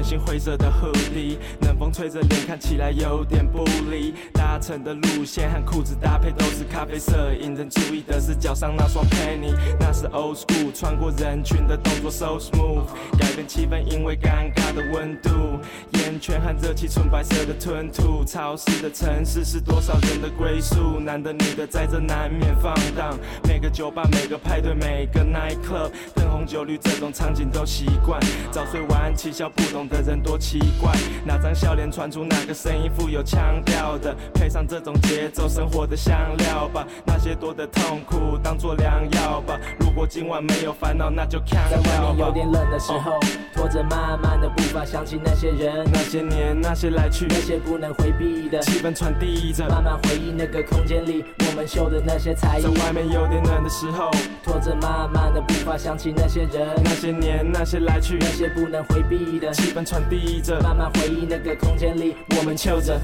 [0.06, 4.14] 新灰色的 hoodie，冷风吹着脸，看起来有点不离。
[4.32, 12.84] 搭乘的路线和裤子搭配都是咖啡色，引人注意的是脚上那双 penny，那是 old school，穿过人群的动作 so smooth，
[13.18, 15.58] 改变气氛，因为尴尬的温度，
[15.98, 18.24] 烟圈和热气，纯白色的吞吐。
[18.24, 23.18] 潮湿的城市是多少人的归宿，男的女的在这难免放荡。
[23.42, 28.20] 每个酒吧，每个派对，每个 night club，灯红酒绿这种场景都习惯。
[28.52, 30.92] 早睡晚起笑不懂的人多奇怪，
[31.24, 36.86] 哪张笑脸传出哪个声音富有腔调的，配上这种节奏，生活的香料吧。
[37.04, 39.58] 那些多的痛苦当做良药吧。
[39.80, 42.36] 如果今晚没有烦恼，那就看在外面有。
[42.36, 43.12] 点冷的时候，
[43.54, 49.66] 拖着慢慢的步伐，想起那些人，那些年，那些来去，那些不能回避的，气氛传递着。
[49.70, 52.68] 慢慢回忆那个空间里，我们秀的那些才艺在。
[52.84, 54.10] 外面有点冷的时候，
[54.44, 60.60] 拖着慢慢的步伐，想起那些人，那些年，那些来去，那些不能回避的，气氛传递着。
[60.60, 63.00] 慢慢回忆那个空间里，我们秀着。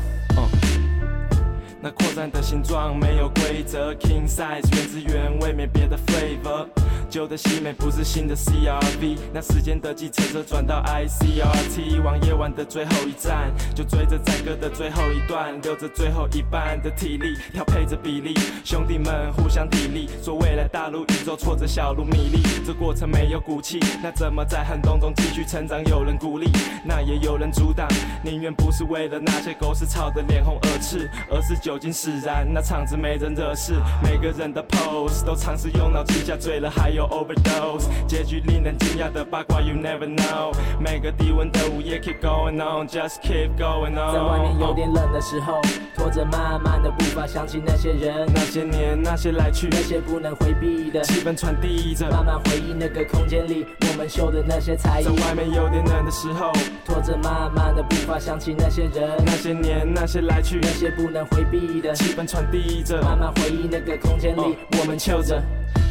[1.80, 6.66] 那扩散的形状没有规则，King size 原汁原味，没别的 flavor。
[7.12, 18.32] 旧的西美不是新的 CRV，那时间的计程车转到 ICRT，往夜晚的最后一站，就追着载歌的最后一段，留着最后一半的体力，调配着比例，
[18.64, 25.84] 兄弟们互相砥砺，说未来大陆宇宙挫折小路米粒，这过程没有骨气，那怎么在寒冬中继续成长？
[25.84, 26.50] 有人鼓励，
[26.82, 27.86] 那也有人阻挡，
[28.24, 40.52] 宁愿不是为了那些狗屎吵得脸红耳赤，而是酒精使然，那场子没人惹事，每个人的 pose 都尝试用脑记下醉了，还有有 overdose，结局令人惊讶的八卦 you never know。
[40.78, 44.12] 每个低温的午夜 keep going on，just keep going on。
[44.12, 45.60] 在外面有点冷的时候，
[45.96, 55.10] 拖着慢慢的步伐，想起那些人，那些年那些来去，那些不能回避的气氛传递着，慢慢回忆那个空间里我们秀的那些才艺在。
[55.10, 56.52] 外面有点冷的时候，
[56.84, 65.42] 拖着慢慢的步伐，想起那些人，那些年那些来去，那些不能回避的气氛传递着，慢慢回忆那个空间里哦我们秀着。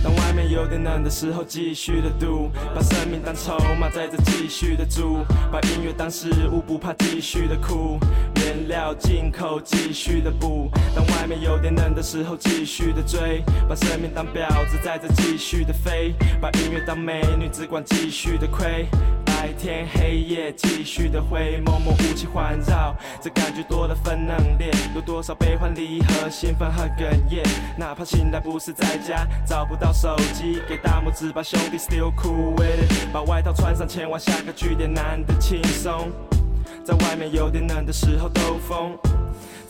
[0.03, 5.19] 当外面有点冷的时候，继续的赌，把生命当筹码，在这继续的煮，
[5.51, 7.99] 把音乐当食物，不怕继续的苦，
[8.37, 10.71] 原料进口继续的补。
[10.95, 18.87] 当外面有点冷的时候，继续的追，把生命当婊子，在这继续的飞，把音乐当美女，只管继续的亏。
[19.41, 27.43] 白天黑夜继续的灰，默默雾气环绕，这感觉多了分冷冽，有多少悲欢离合，兴奋和哽咽。
[27.75, 33.12] 哪怕醒来不是在家，找不到手机，给大拇指吧，兄弟，still cool with it。
[33.12, 36.12] 把外套穿上，前往下个据点，难得轻松。
[36.86, 38.95] 在外面有点冷的时候兜风，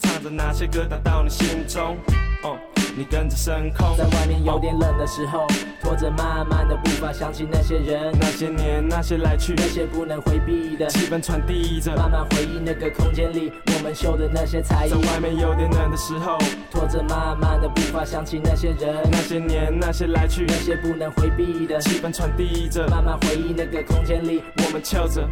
[0.02, 1.96] 唱着那些歌打到你心中，
[2.42, 2.58] 哦，
[2.96, 3.96] 你跟着升空。
[3.96, 5.46] 在外面有点冷的时候，
[5.80, 11.96] 拖着慢慢的步伐，想起那些人，那些年那些来去，那些不能回避的气氛传递着。
[11.96, 14.96] 慢慢回忆那个空间里我们秀的那些才艺在。
[15.12, 16.38] 外面有点冷的时候，
[16.70, 22.86] 拖着慢慢的步伐，想起那些人，那些年那些来去，那些不能回避的气氛传递着。
[22.88, 25.26] 慢慢回忆那个空间里我们翘着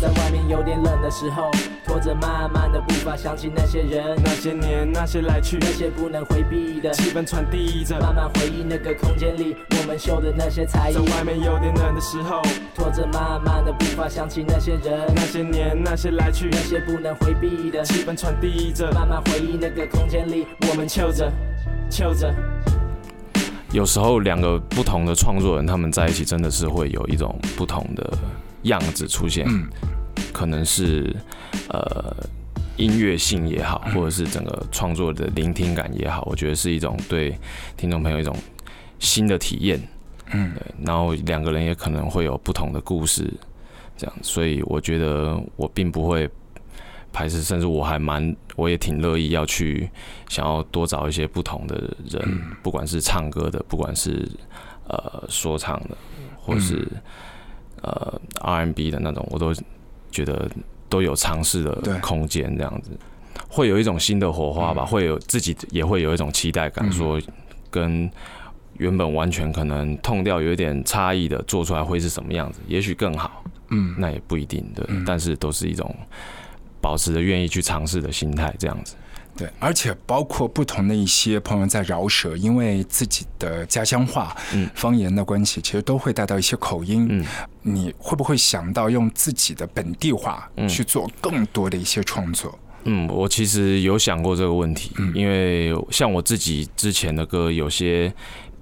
[0.00, 1.50] 在外面有点冷的时候，
[1.86, 7.98] 拖着慢慢的步伐，想起那些人，那些年那些来去，那些不能回避的气氛传递着。
[8.00, 11.00] 慢慢回忆那个空间里我们秀的那些才艺在。
[11.00, 12.42] 外面有点冷的时候，
[12.74, 18.92] 拖着慢慢的步伐，想起那些人，那些年那些来去，那些不能回避的气氛传递着。
[18.92, 21.32] 慢慢回忆那个空间里我们秀着，
[21.90, 22.34] 秀着。
[23.72, 28.12] 有时候两个不同的创作人，他们在一起真的是会有一种不同的
[28.64, 29.68] 样子出现，嗯。
[30.32, 31.14] 可能是
[31.68, 32.14] 呃
[32.76, 37.38] 音乐性也好，或者是整个创作的聆听感也好，我觉得是一种对
[37.76, 38.36] 听众朋友一种
[38.98, 39.80] 新的体验。
[40.32, 40.52] 嗯。
[40.54, 43.32] 对，然后两个人也可能会有不同的故事，
[43.96, 46.28] 这样，所以我觉得我并不会
[47.12, 49.88] 排斥，甚至我还蛮，我也挺乐意要去
[50.28, 51.76] 想要多找一些不同的
[52.10, 54.28] 人，不管是唱歌的，不管是
[54.88, 55.96] 呃说唱的，
[56.36, 56.88] 或是、
[57.84, 59.52] 呃 RMB 的那种，我都
[60.10, 60.50] 觉得
[60.88, 62.90] 都有尝试的空间，这样子。
[63.48, 66.92] 会有一种新的火花吧，会有自己也会有一种期待感，嗯。
[66.92, 67.20] 说
[67.70, 68.10] 跟
[68.78, 75.04] 原本完全可能痛调有一点差异的做出来会是什么样子，也许更好，嗯，那也不一定对，嗯。
[75.04, 75.94] 但是都是一种
[76.80, 78.94] 保持着愿意去尝试的心态，这样子。
[79.36, 84.70] 对，而且包括不同的一些朋友在饶舌，因为自己的家乡话、嗯。
[84.74, 87.08] 方言的关系，其实都会带到一些口音。
[87.10, 87.24] 嗯，
[87.62, 90.68] 你会不会想到用自己的本地话嗯。
[90.68, 92.56] 去做更多的一些创作？
[92.84, 95.12] 嗯，我其实有想过这个问题，嗯。
[95.16, 98.12] 因为像我自己之前的歌，有些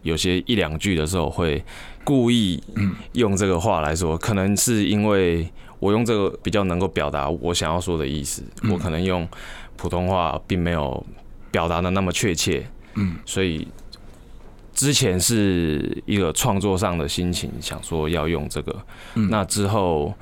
[0.03, 1.63] 有些一两句的时候会
[2.03, 5.47] 故意嗯用这个话来说，可能是因为
[5.79, 8.73] 我用这个比较能够表达我想要说的意思，嗯。
[8.73, 9.29] 我可能用
[9.83, 11.05] 普通话并没有
[11.51, 12.65] 表达的那么确切，
[12.95, 13.17] 嗯。
[13.27, 13.67] 所以
[14.73, 18.77] 之前是一个创作上的心情，想说要用这个，
[19.17, 19.29] 嗯。
[19.29, 20.15] 那之后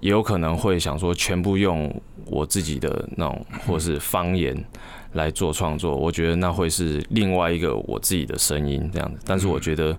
[0.00, 1.94] 也有可能会想说全部用
[2.26, 4.64] 我自己的那种或是方言
[5.12, 9.20] 来做创作，我觉得那会是另外一个我自己的声音这样子。
[9.24, 9.96] 但是我觉得，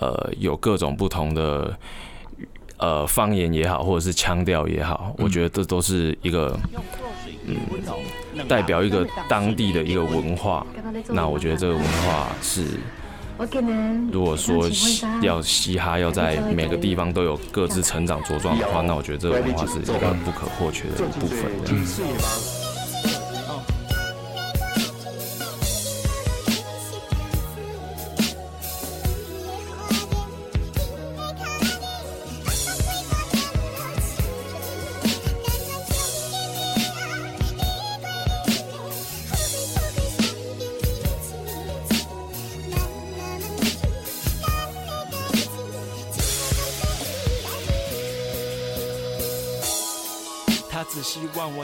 [0.00, 1.78] 呃，有各种不同的
[2.78, 6.58] 呃方言也好，或者是腔调也好，我觉得这都是一个
[7.50, 10.66] 嗯代表一个当地的一个文化。
[11.08, 12.64] 那我觉得这个文化是。
[14.12, 14.68] 如果说
[15.22, 22.59] 要嘻哈要在每个地方都有各自成长茁壮的话，那我觉得这个文化是一个不可或缺的一部分。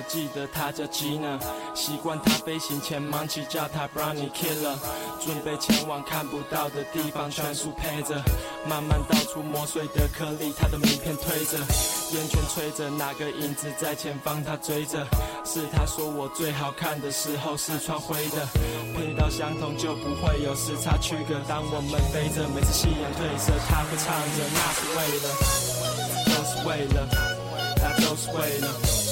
[0.09, 1.39] 记得他叫吉娜
[1.75, 4.77] 习惯他飞行前忙起叫他 Brownie Killer，
[5.21, 8.23] 准备前往看不到的地方，全速配着，
[8.69, 11.59] 慢慢倒出磨碎的颗粒，他的名片推着，
[12.13, 15.05] 烟圈吹着，哪个影子在前方他追着，
[15.45, 18.47] 是他说我最好看的时候是穿灰的，
[18.97, 25.27] 配到相同就不会有时差区隔，当我们飞着，每次夕阳褪色，他会唱着，那是为了，
[26.27, 27.09] 都是为了，
[27.77, 29.06] 那都是为了。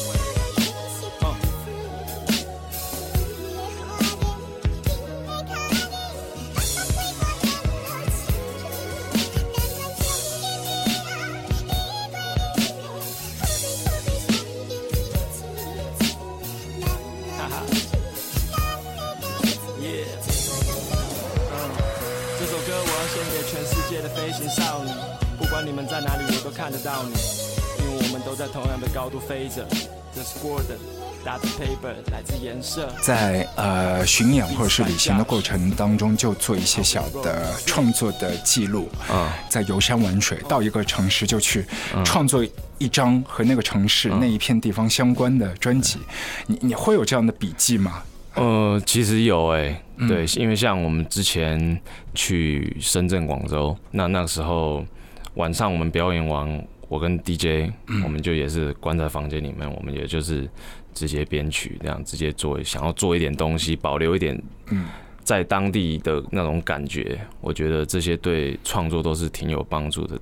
[24.24, 24.90] 飞行少女，
[25.38, 27.10] 不管你们在哪里，我都看得到你，
[27.84, 29.68] 因为我们都在同样的高度飞着。
[30.14, 30.78] 这是 Gordon，
[31.22, 32.90] 打的 paper 来自颜色。
[33.02, 38.88] 在呃巡演或者是旅行的过程当中，就做一些小的创作的记录。
[39.10, 41.66] 啊在游山玩水，到一个城市就去
[42.02, 42.42] 创作
[42.78, 45.98] 一张和那个城市、那一片地方相关的专辑。
[46.46, 48.02] 你你会有这样的笔记吗？
[48.42, 51.80] 呃，其实有哎、对，因为像我们之前
[52.14, 54.84] 去深圳、广州，那那时候
[55.34, 57.70] 晚上我们表演完，我跟 DJ，、
[58.02, 60.48] 我们就也是关在房间里面，我们也就是
[60.92, 64.40] 直接编曲，这样直接做，想要做一点东西，保留一点，
[65.22, 70.20] 在当地的那种感觉，我觉得这些对创作都是挺有帮助的。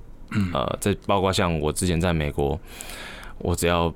[0.53, 2.59] 呃，这包括像我之前在美国，
[3.39, 3.93] 我只要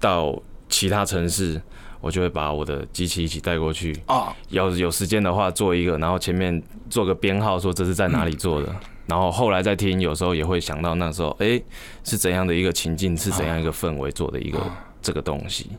[0.00, 1.60] 到其他城市，
[2.00, 3.96] 我就会把我的机器一起带过去。
[4.06, 8.74] 啊，要是有时间的话，做一个，然后前面做个编号，说这是在哪里做的。
[9.06, 11.60] 然后后来再听，有时候也会想到那时候，哎、
[12.04, 14.60] 是怎样的一个情境，是怎样一个氛围做的一个
[15.00, 15.70] 这个东西。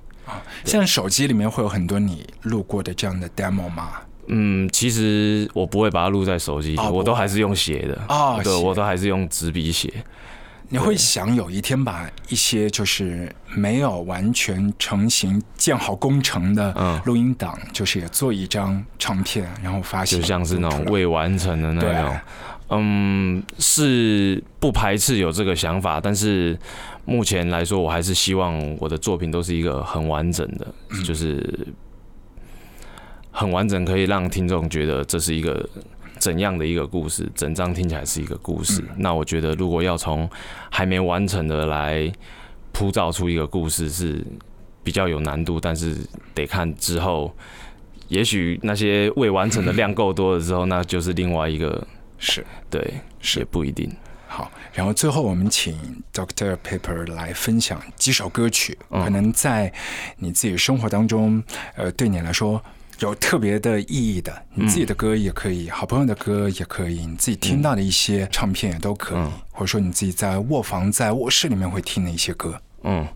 [0.65, 3.93] 现在手机里面会有很多你录过的这样的 demo 吗？
[4.31, 7.95] 嗯，其实我不会把它录在手机里，哦我都还是用写的。
[7.95, 9.91] 对，哦对我都还是用纸笔写。
[10.69, 17.01] 你会想有一天把一些就是没有完全成型、建好工程的嗯。
[17.05, 22.17] 录音档，就是也做一张唱片，然后发行，就像是那种未完成的那种。
[22.71, 26.55] 嗯，是不排斥有这个想法，但是
[27.03, 30.67] 目前来说，我还是希望我的作品都是一个很完整的，
[31.03, 31.67] 就是
[33.31, 35.67] 很完整，可以让听众觉得这是一个
[36.19, 38.83] 怎样的一个故事，整张听起来是一个故事。
[38.97, 40.29] 那我觉得，如果要从
[40.69, 42.11] 还没完成的来
[42.71, 44.23] 铺造出一个故事，是
[44.83, 45.97] 比较有难度，但是
[46.35, 47.33] 得看之后。
[48.09, 53.87] 也许那些未完成的量够多的时候，那就是另外一个是对，是也不一定。
[54.27, 55.77] 好，然后最后我们请
[56.11, 59.71] Doctor Paper 来分享几首歌曲，嗯可能在
[60.17, 61.43] 你自己生活当中，
[61.75, 62.59] 呃，对你来说
[62.99, 69.31] 有特别的意义的，你自己的歌也可以，好朋友的歌也可以，你自己听到的一些唱片也都可以，嗯。
[69.51, 72.59] 或者说你自己在卧房、在卧室里面会听的一些歌。
[72.83, 73.07] 嗯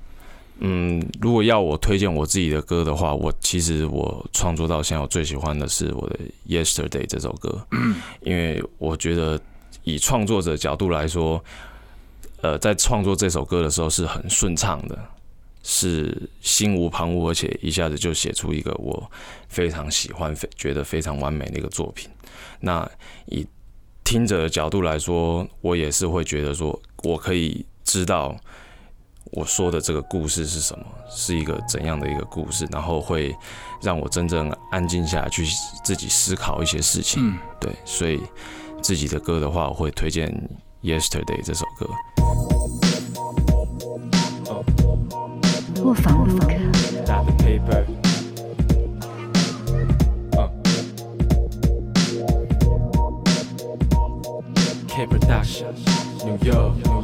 [0.59, 6.17] 嗯，如果要我推荐我自己的歌的话，我其实我创作到现在，我最喜欢的是我的
[6.47, 7.65] 《Yesterday》这首歌，
[8.21, 9.39] 因为我觉得
[9.83, 11.43] 以创作者角度来说，
[12.41, 14.97] 呃，在创作这首歌的时候是很顺畅的，
[15.63, 19.09] 是心无旁骛，而且一下子就写出一个我
[19.47, 22.11] 非常喜欢、非觉得非常完美的一个作品。
[22.59, 22.87] 那
[23.25, 23.47] 以
[24.03, 28.35] 听者的角度来说，我也是会觉得说，我可以知道
[29.31, 33.33] 我说的这个故事是什么，是一个怎样的一个故事，然后会
[33.81, 35.45] 让我真正安静下来，去
[35.83, 37.25] 自己思考一些事情。
[37.25, 38.21] 嗯，对，所以
[38.81, 40.29] 自己的歌的话，我会推荐
[40.85, 41.89] 《Yesterday》这首歌。
[45.83, 46.47] 卧房录歌。
[47.05, 47.83] 打的 paper。
[54.87, 55.73] K Production,
[56.23, 57.01] New York, New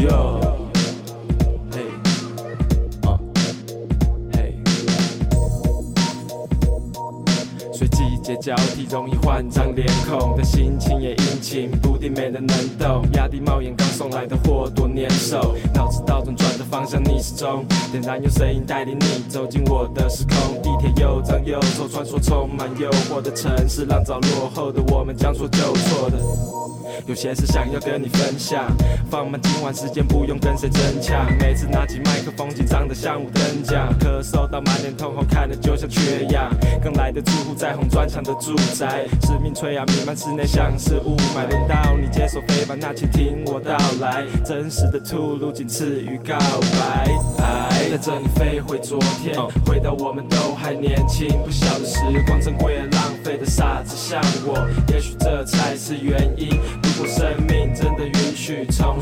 [0.00, 0.59] York,
[8.30, 13.04] 节交替，容易换张脸孔，但心情也阴晴不定，没人能懂。
[13.14, 20.62] 压低帽檐刚送来的货多粘手，脑子倒转转的方向逆时钟，点燃用声音带领你走进我的时空。
[20.62, 26.69] 地铁又脏又臭，穿梭充满诱惑的城市，浪早落后的我们将错就错的。
[27.06, 28.64] 有些事想要跟你分享。
[29.10, 31.26] 放慢今晚时间，不用跟谁争抢。
[31.38, 33.92] 每次拿起麦克风，紧张的像五等奖。
[33.98, 36.50] 咳嗽到满脸通红，看着就像缺氧。
[36.82, 41.48] 刚来的住户在红砖墙的住宅，使命催啊，弥漫室内像是雾霾。
[41.48, 44.24] 轮到你接受飞吧，那请听我道来。
[44.44, 46.36] 真实的吐露，仅次于告
[46.78, 47.08] 白。
[47.90, 49.34] 带着你飞回昨天，
[49.66, 56.49] 回到我们都还年轻，不晓得时光珍贵而浪费的傻子像我，也许这才是原因。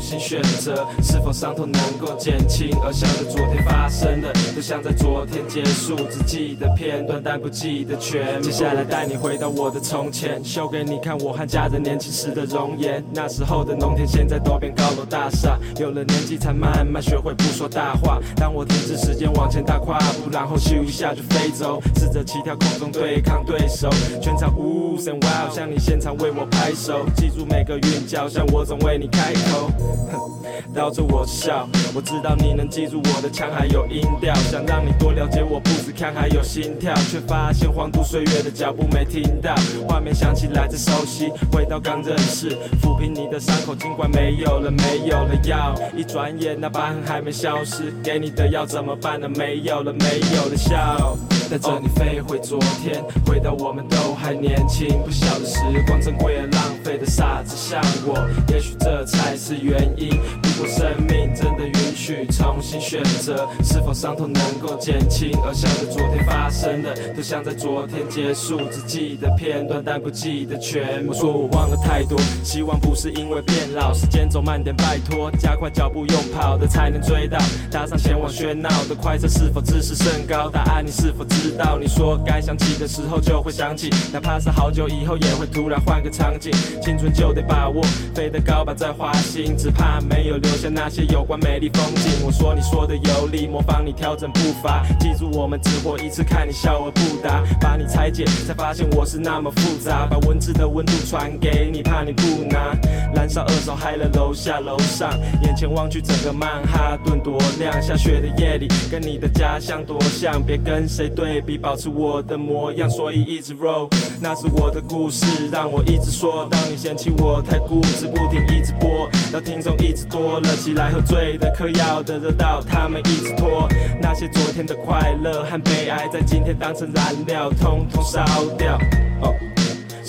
[0.09, 2.69] 如果生命真的允许重新选择，是否伤痛能够减轻？
[2.83, 8.41] 而想着昨天发生的，都像在昨天结束，只记得片段，但不记得全。
[8.41, 13.03] 接下来带你回到我的从前，秀给你看我和家人年轻时的容颜。
[13.13, 15.57] 那时候的农田，现在都变高楼大厦。
[15.77, 18.19] 有了年纪，才慢慢学会不说大话。
[18.35, 23.89] 当我停止时间往前大跨步，然后咻一下就飞走，试着起跳空中对抗对手。
[24.21, 29.69] 全场呜声 wow，向你现场为我拍手，记住每个韵脚，像我总为你开口。
[30.73, 39.55] 绕着我笑，我知道你能记住我的腔还有音调，想让你多了解我，不止看还有心跳，却发现荒度岁月的脚步没听到，
[39.87, 49.27] 画面想起来真熟悉，回到刚认识，抚平你的伤口，尽管没有了没有了药，一转眼那疤痕还没消失，给你的药怎么办呢？
[49.29, 51.17] 没有了没有了笑。
[51.49, 60.09] 带着你飞回昨天，回到我们都还年轻，不晓得时光珍贵而浪费的傻子像我，也许这才是原因。
[60.43, 65.31] 如果生命真的允许重新选择，是否伤痛能够减轻？
[65.43, 71.11] 而想着昨天发生的，都像在昨天结束，只记得片段，但不记得全部。
[71.11, 77.39] 我说我忘了太多，希望不是因为变老，时间走慢点，拜托，加快脚步，用跑的才能追到。
[77.71, 80.47] 搭上前往喧闹的快车，是否自视甚高？
[80.47, 81.38] 答案你是否知？
[81.39, 86.51] 知道你说该想起的时候就会想起，哪怕是好久以后也会突然换个场景。
[86.81, 87.81] 青春就得把握，
[88.13, 92.25] 飞得高吧再滑行，只怕没有留下那些有关美丽风景。
[92.25, 102.75] 我说你说的有理，模仿你调整步伐，记住我们只活一次，看你笑而不答，把你拆解才发现我是那么复杂，把文字的温度传给你，怕你不拿，
[103.15, 111.28] 燃烧二手嗨了楼下楼上，眼前望去整个曼哈顿多亮，下雪的夜里跟你的家乡多像，别跟谁对。
[111.29, 113.87] baby，保持我的模样，所以一直 roll，
[114.19, 116.47] 那是我的故事，让我一直说。
[116.49, 123.67] 当你嫌弃我太固执，不停一直播，到听众一直多了起来，喝醉的、嗑药的，热到他们一直拖。
[124.01, 128.25] 那些昨天的快乐和悲哀，在今天当成燃料，通通烧
[128.57, 128.79] 掉。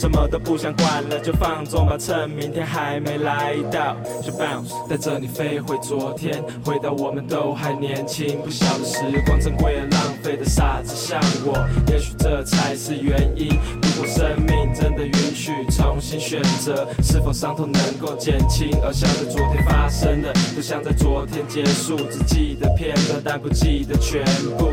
[0.01, 3.95] 什么都不想管了，就放纵吧，趁明天还没来到。
[4.23, 13.51] 就 bounce，带着你飞回昨天，回到我们都还年轻，不晓得时光珍贵而浪费的傻子像我，也许这才是原因。
[13.83, 18.71] 如果生命真的允许重新选择，是否伤痛能够减轻？
[18.83, 24.25] 而想着昨天发生的，都像在昨天结束，只记得片段，但不记得全
[24.57, 24.71] 部。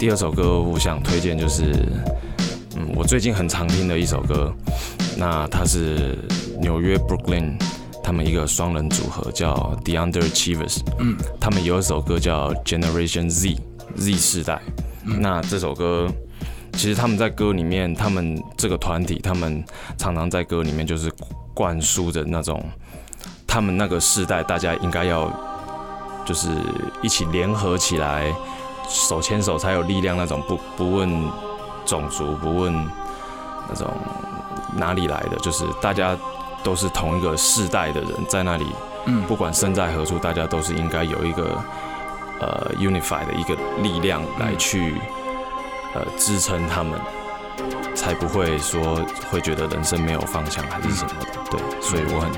[0.00, 1.74] 第二首歌我想推荐就是，
[2.74, 4.50] 嗯，我最近很常听的一首歌，
[5.18, 6.16] 那它是
[6.58, 7.60] 纽约 Brooklyn
[8.02, 9.52] 他们一个双人组合叫
[9.84, 13.58] The Underachievers，嗯，他们有一首歌叫 Generation Z
[13.94, 14.58] Z 世代，
[15.04, 16.08] 那这首歌
[16.72, 19.62] 其实他们在歌里面，他们这个团体，他们
[19.98, 21.12] 常常在歌里面就是
[21.52, 22.64] 灌输着那种
[23.46, 25.30] 他们那个世代大家应该要
[26.24, 26.48] 就是
[27.02, 28.32] 一起联合起来。
[28.90, 31.30] 手牵手才有力量，那种不不问
[31.86, 32.74] 种族，不问
[33.68, 33.86] 那种
[34.76, 36.16] 哪里来的，就是大家
[36.64, 38.66] 都是同一个世代的人，在那里，
[39.06, 41.56] 嗯，不管身在何处，大家都是应该有一个
[42.40, 44.96] 呃 unify 的一个力量来去
[45.94, 47.00] 呃支撑他们，
[47.94, 52.30] 才不会说会觉得人生没有方向还是什么的，对，所以我很。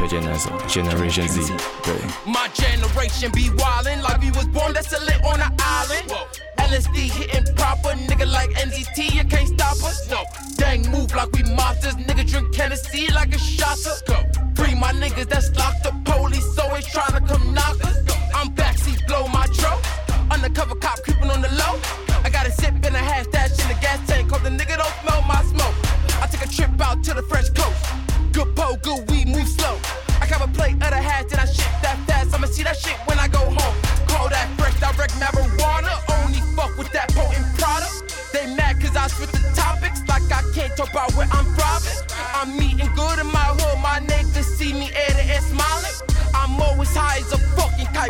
[0.00, 1.52] 推荐那首 Generation Z，
[1.82, 1.94] 对。
[2.26, 6.12] My generation be wildin' like we was born that's a lit on the island.
[6.58, 10.08] LSD hitting proper, nigga like NZT, you can't stop us.
[10.10, 10.24] No,
[10.56, 13.92] dang move like we monsters, nigga drink Tennessee like a shotter.
[14.06, 14.16] Go,
[14.54, 17.96] free my niggas that's locked up, police always trying to come knock us.
[18.34, 19.82] I'm backseat, blow my truck,
[20.30, 21.78] undercover cop creeping on the low.
[22.24, 24.76] I got a sip and a half stash in the gas tank, cause the nigga
[24.76, 25.74] don't smell my smoke.
[26.20, 27.99] I take a trip out to the French coast.
[28.41, 29.77] Good weed, move slow.
[30.19, 32.33] I got a plate of the hash, then I shit that fast.
[32.33, 33.77] I'ma see that shit when I go home.
[34.07, 35.93] Call that fresh, direct marijuana.
[36.09, 38.09] Only fuck with that potent product.
[38.33, 41.85] They mad cause I switch the topics, like I can't talk about where I'm from.
[42.33, 45.93] I'm eating good in my hood, my neighbors see me and it's smiling.
[46.33, 48.09] I'm always high as a fucking kite,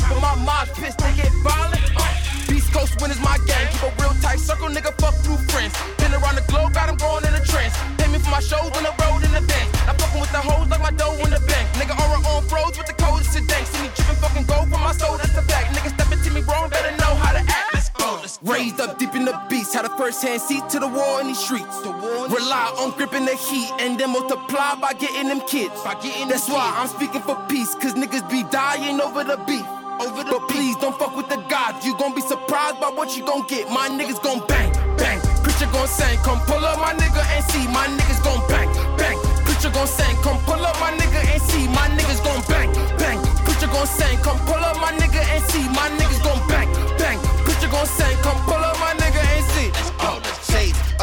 [20.21, 21.77] beast, had a first hand seat to the war in these streets.
[21.85, 25.83] Rely on gripping the heat and then multiply by getting them kids.
[25.83, 29.65] That's why I'm speaking for peace, cause niggas be dying over the beef.
[30.01, 31.83] Over the but please don't fuck with the God.
[31.83, 33.69] You gon' be surprised by what you gon' get.
[33.69, 35.19] My niggas gon' bang, bang.
[35.43, 37.67] Preacher gon' sing, come pull up my nigga and see.
[37.67, 39.17] My niggas gon' bang, bang.
[39.45, 41.67] Preacher gon' sing, come pull up my nigga and see.
[41.67, 43.19] My niggas gon' bang, bang.
[43.45, 45.65] Preacher gon' sing, come pull up my nigga and see.
[45.69, 47.19] My niggas gon' bang, bang.
[47.45, 48.41] Preacher gon' sing, come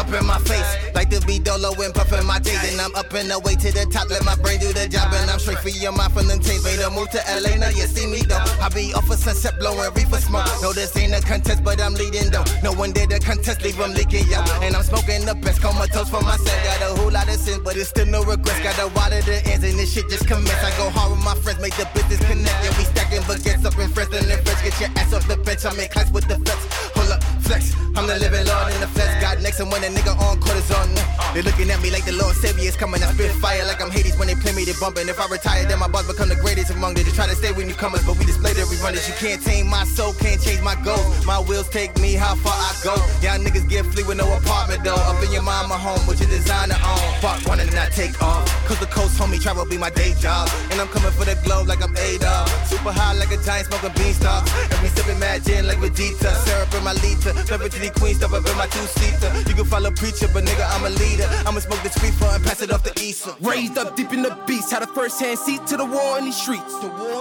[0.08, 0.94] up in my face.
[0.94, 2.58] Like to be dolo and puffin' my days.
[2.72, 4.08] And I'm up and away to the top.
[4.10, 5.12] Let my brain do the job.
[5.12, 6.62] And I'm straight for your mind from them tape.
[6.64, 7.56] Made a move to LA.
[7.56, 8.42] Now you see me though.
[8.60, 10.46] I be off a sunset blowing reefer smoke.
[10.62, 12.44] No, this ain't a contest, but I'm leading though.
[12.62, 14.40] No one did the contest, leave them leaking, yo.
[14.64, 16.58] And I'm smoking the best comatose for myself.
[16.64, 18.60] Got a whole lot of sin, but it's still no regrets.
[18.60, 20.62] Got to water the ends and this shit just commence.
[20.64, 22.78] I go hard with my friends, make the business connect.
[22.78, 24.62] We stacking baguettes up in fresh and in fresh.
[24.62, 25.64] Get your ass off the bench.
[25.64, 26.60] I'm in class with the flex.
[26.96, 27.87] Hold up, flex.
[27.98, 29.10] I'm the living lord in the flesh.
[29.20, 30.94] Got next and when a nigga on cortisone.
[31.34, 33.02] They looking at me like the Lord Savior is coming.
[33.02, 35.08] I spit fire like I'm Hades when they play me, they bumping.
[35.08, 37.02] If I retire, then my boss become the greatest among them.
[37.02, 39.02] They try to stay with newcomers, but we display run it.
[39.02, 41.26] You can't tame my soul, can't change my goals.
[41.26, 42.94] My wheels take me how far I go.
[43.18, 44.94] Y'all niggas get free with no apartment though.
[45.10, 47.02] Up in your mama home with your designer on.
[47.20, 48.46] Fuck one and not take off.
[48.66, 50.48] Cause the coast homie travel be my day job.
[50.70, 52.48] And I'm coming for the globe like I'm A-Dog.
[52.70, 54.46] Super high like a giant smoking beanstalk.
[54.70, 56.30] And we sipping mad gin like Vegeta.
[56.46, 57.34] Syrup in my liter.
[57.50, 59.30] Never to the queen stuff up in my two-seater.
[59.48, 61.28] You can follow preacher, but nigga, I'm a leader.
[61.46, 63.36] I'ma smoke this free and pass it off to Issa.
[63.40, 66.24] Raised up deep in the beast, had a first hand seat to the war in
[66.24, 66.72] these streets.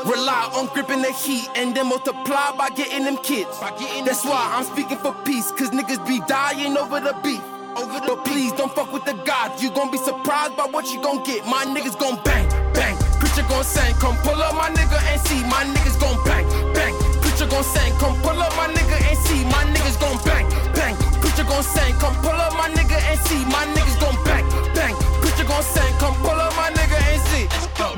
[0.05, 3.59] Rely on gripping the heat and then multiply by getting them kids.
[3.59, 7.41] That's why I'm speaking for peace, cause niggas be dying over the beef.
[7.75, 9.61] But please don't fuck with the God.
[9.61, 11.45] You gon' be surprised by what you gon' get.
[11.45, 12.97] My niggas gon' bang, bang.
[13.19, 15.41] Preacher gon' sing, come pull up my nigga and see.
[15.43, 16.66] My niggas gon' bang.
[17.47, 19.45] Preacher gon' sing, come pull up my nigga and see.
[19.45, 20.95] My niggas gon' bang, bang.
[21.21, 23.45] Preacher gon' sing, come pull up my nigga and see.
[23.45, 24.43] My niggas gon' bang,
[24.75, 24.93] bang.
[25.21, 27.47] Preacher gon' sing, come pull up my nigga and see.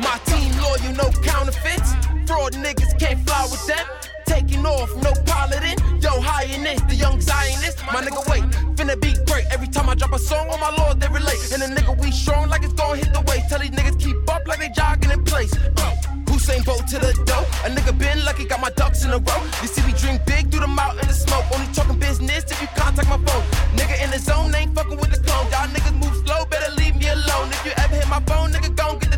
[0.05, 1.93] My team loyal, no counterfeits.
[2.27, 3.85] Fraud niggas can't fly with them.
[4.27, 5.79] Taking off, no piloting.
[5.99, 7.81] Yo, highness, the young Zionist.
[7.87, 8.43] My nigga, wait,
[8.77, 9.45] finna be great.
[9.49, 11.41] Every time I drop a song, on my lord, they relate.
[11.51, 13.41] And the nigga, we strong like it's gonna hit the way.
[13.49, 15.51] Tell these niggas keep up like they jogging in place.
[15.77, 15.95] Uh,
[16.39, 17.43] Usain Bolt to the dough.
[17.65, 19.41] A nigga been lucky, got my ducks in a row.
[19.61, 21.43] You see me dream big through the mouth mountain of smoke.
[21.53, 23.43] Only talking business if you contact my phone.
[23.75, 25.51] Nigga in the zone, ain't fucking with the clone.
[25.51, 27.51] Y'all niggas move slow, better leave me alone.
[27.51, 29.08] If you ever hit my phone, nigga, gon' get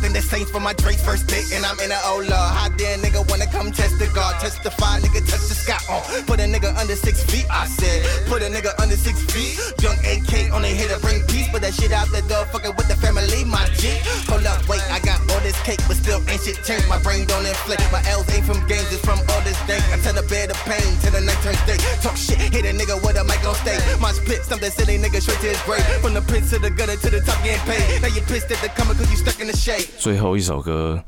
[0.00, 2.32] anything that saints for my Drake's first pick, and I'm in a lord.
[2.32, 5.78] How dare nigga wanna come test the God, testify, nigga touch the sky.
[5.88, 8.26] Uh, put a nigga under six feet, I said.
[8.26, 9.60] Put a nigga under six feet.
[9.82, 12.74] Young AK on the hit to bring peace, but that shit out the door, fucking
[12.76, 13.92] with the family, my G.
[14.28, 16.88] Hold up, wait, I got all this cake, but still ain't shit changed.
[16.88, 17.80] My brain don't inflate.
[17.92, 19.80] My L's ain't from games, it's from all this day.
[19.92, 21.76] I tell the bed of pain till the night turns day.
[22.00, 23.82] Talk shit, hit a nigga with a mic on stage.
[24.00, 25.84] My spit, something silly nigga straight to his grave.
[26.00, 28.00] From the pit to the gutter to the top getting paid.
[28.00, 29.89] Now you pissed at the coming cause you stuck in the shade.
[29.98, 31.02] 最后一首歌，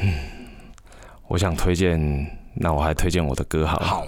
[0.00, 0.12] 嗯
[1.28, 1.98] 我想推荐，
[2.54, 3.86] 那我还推荐我的歌好了。
[3.86, 4.06] 好，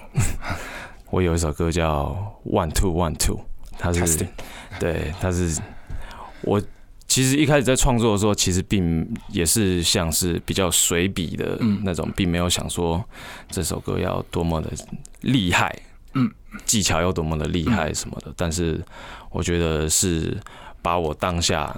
[1.10, 2.16] 我有一首歌叫
[2.50, 3.36] 《One Two One Two》，
[3.78, 4.26] 它是
[4.78, 5.60] 对，它是
[6.42, 6.60] 我
[7.08, 13.02] 其实一开始在创作的时候，其实并也是像是比较随笔的那种，并没有想说
[13.48, 14.70] 这首歌要多么的
[15.22, 15.74] 厉害，
[16.12, 16.30] 嗯，
[16.64, 18.32] 技巧要多么的厉害什么的。
[18.36, 18.84] 但是
[19.30, 20.36] 我觉得是
[20.82, 21.74] 把我当下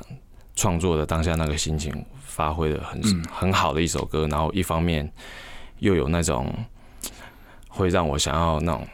[0.59, 3.00] 创作的当下那个心情发挥的很、
[3.32, 5.09] 很好的一首歌，然后一方面
[5.78, 6.52] 又有那种
[7.68, 8.84] 会让我想要那种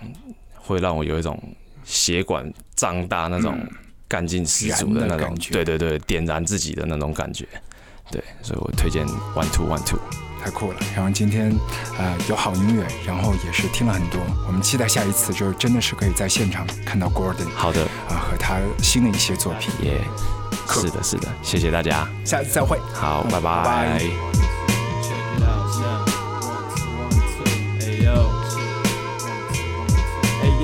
[0.57, 1.43] 会让我有一种
[1.83, 3.59] 血管胀大那种
[4.07, 7.49] 干劲十足的那种感，觉对对对，点燃自己的那种感觉。
[8.11, 9.99] 对，所以我推荐 One Two One Two。
[10.43, 10.79] 太酷了。
[10.95, 11.51] 然后今天
[11.99, 14.21] 呃有好音乐，然后也是听了很多。
[14.47, 19.73] 我们期待下一次，就是真的是可以在现场看到 Gordon 好的，啊和他新的一些作品。
[19.83, 19.99] 也、
[20.69, 22.79] 是的，是的，谢谢大家，下次再会。
[22.93, 24.01] 好，拜拜拜拜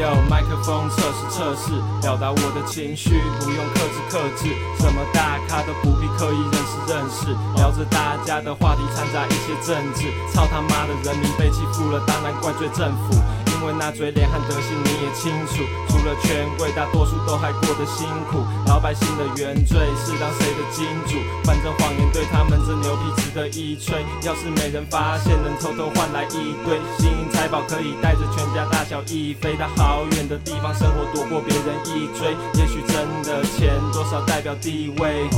[0.00, 4.48] yo，麦克风测试测试，表达我的情绪，不用克制克制。
[4.78, 10.10] 什么大咖都不必刻意认识认识，聊着大家的话题，掺杂一些政治。
[10.32, 13.20] 操他妈的，人民被欺负了，当然怪罪政府。
[13.60, 18.40] 因为那嘴脸和德行你也清楚，除了权贵，大多数都还过得辛苦。
[18.66, 21.20] 老百姓的原罪是当谁的金主？
[21.44, 24.02] 反正谎言对他们这牛皮值得一吹。
[24.22, 32.34] 要是没人发现，能偷偷换来一堆金银财宝，可以带着全家大小一飞到好远的地方生活，躲过别人一追。
[32.54, 35.28] 也许真的钱多少代表地位，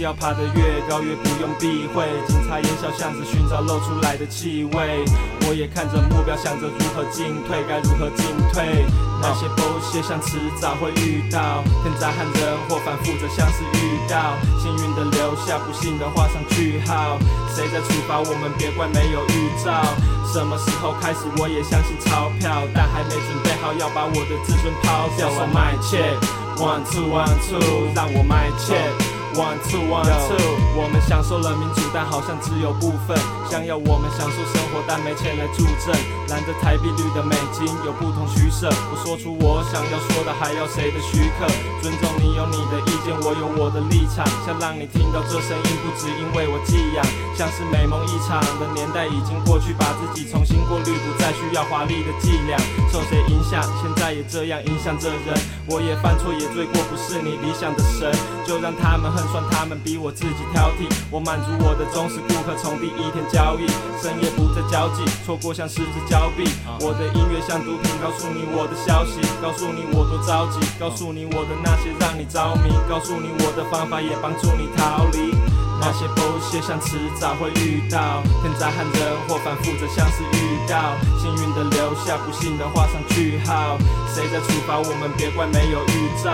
[0.00, 2.04] 要爬得越高，越不用避讳。
[2.26, 5.04] 警察沿小巷子寻找露出来的气味，
[5.46, 8.84] 我也看着目标，想着如何进退，该如何进退。
[9.20, 17.18] 那些 bullshit 像迟早会遇到，天灾和人祸反复着像是遇到，幸运的留下，不幸的画上句号。
[17.54, 18.50] 谁在处罚我们？
[18.56, 19.84] 别怪没有预兆。
[20.32, 25.28] 什么时候开始我也相信钞票，但还没准备好要把我的自尊抛掉。
[25.28, 29.09] So my check，one two one two，让我卖切。
[29.34, 30.42] One two one two，
[30.74, 33.16] 我们享受了民主，但好像只有部分。
[33.46, 35.94] 想要我们享受生活，但没钱来助阵。
[36.26, 38.66] 蓝的台币，绿的美金，有不同取舍。
[38.90, 41.46] 我说出我想要说的，还要谁的许可？
[41.82, 44.26] 尊重你有你的意见，我有我的立场。
[44.42, 47.06] 想让你听到这声音，不只因为我寄养。
[47.38, 52.58] 像是美梦一场的年代已经过去，把自己重新过滤，不再需要华丽的伎俩。
[52.90, 53.62] 受谁影响？
[53.78, 55.38] 现在也这样影响着人。
[55.70, 58.10] 我也犯错，也罪过，不是你理想的神，
[58.50, 59.22] 就让他们恨。
[59.30, 63.62] 算他们比我自己挑剔，我满足我的忠实顾客，从第一天交易，
[64.02, 66.42] 深夜不再交际，错过像失之交臂。
[66.80, 75.39] 我的音乐像毒品，告诉你我的消息，告诉你我多着急，告诉你我的那些让你着迷，告诉你我的方法也帮助你逃离。
[75.80, 83.78] 那些不屑像迟早会遇到，天灾和人祸反复着像是预告，幸运的留下，不幸的画上句号。
[84.14, 85.10] 谁在处罚我们？
[85.16, 86.30] 别怪没有预兆。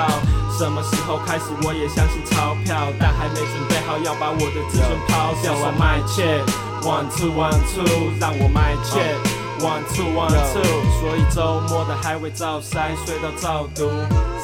[0.58, 5.54] 什么时候开始我也相信钞票，但还没准备好要把我的自尊抛掉。
[5.54, 10.64] So my check，one two one two，让我 my check，one two one two。
[10.98, 13.90] 所以周末的海味照塞，睡到早读，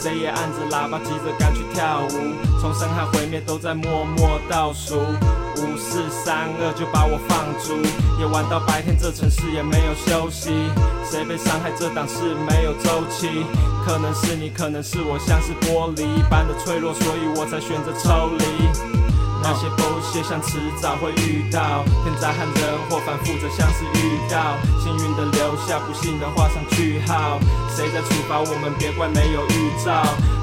[0.01, 7.75] 谁也按着喇叭急着赶去跳舞，从伤害毁灭都在默默倒数，五四三二就把我放逐，
[8.21, 10.71] 夜晚到白天这城市也没有休息，
[11.05, 13.45] 谁被伤害这档事没有周期。
[13.85, 19.02] 可能是你，可能是我，像是玻璃一般的脆弱，所以我才选择抽离。
[19.43, 27.41] 那些不屑像迟早会遇到，天灾和人祸反复着像是预告，幸运的留下，不幸的画上句号。
[27.75, 28.73] 谁在处罚我们？
[28.79, 30.03] 别怪没有预兆。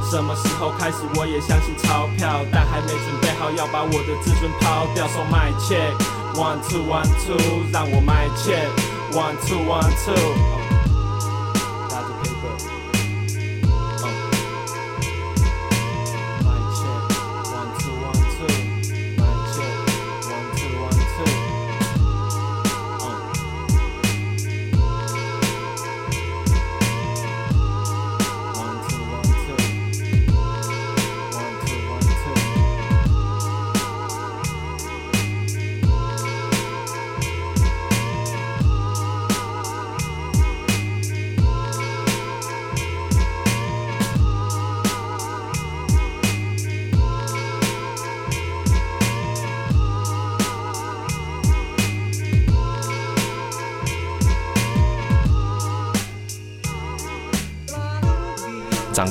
[0.10, 5.08] 什么时候开始我也相信钞票，但还没准备好要把我的自尊抛掉。
[5.08, 7.38] So my check，one two one two，
[7.72, 10.59] 让我 my check，one two one two。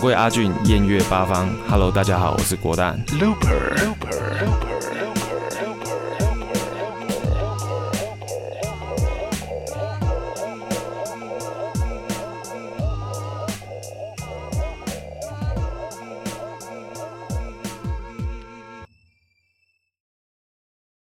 [0.08, 2.98] 为阿俊，艳月八方，Hello，大家好，我是国蛋。
[3.20, 3.97] Looper。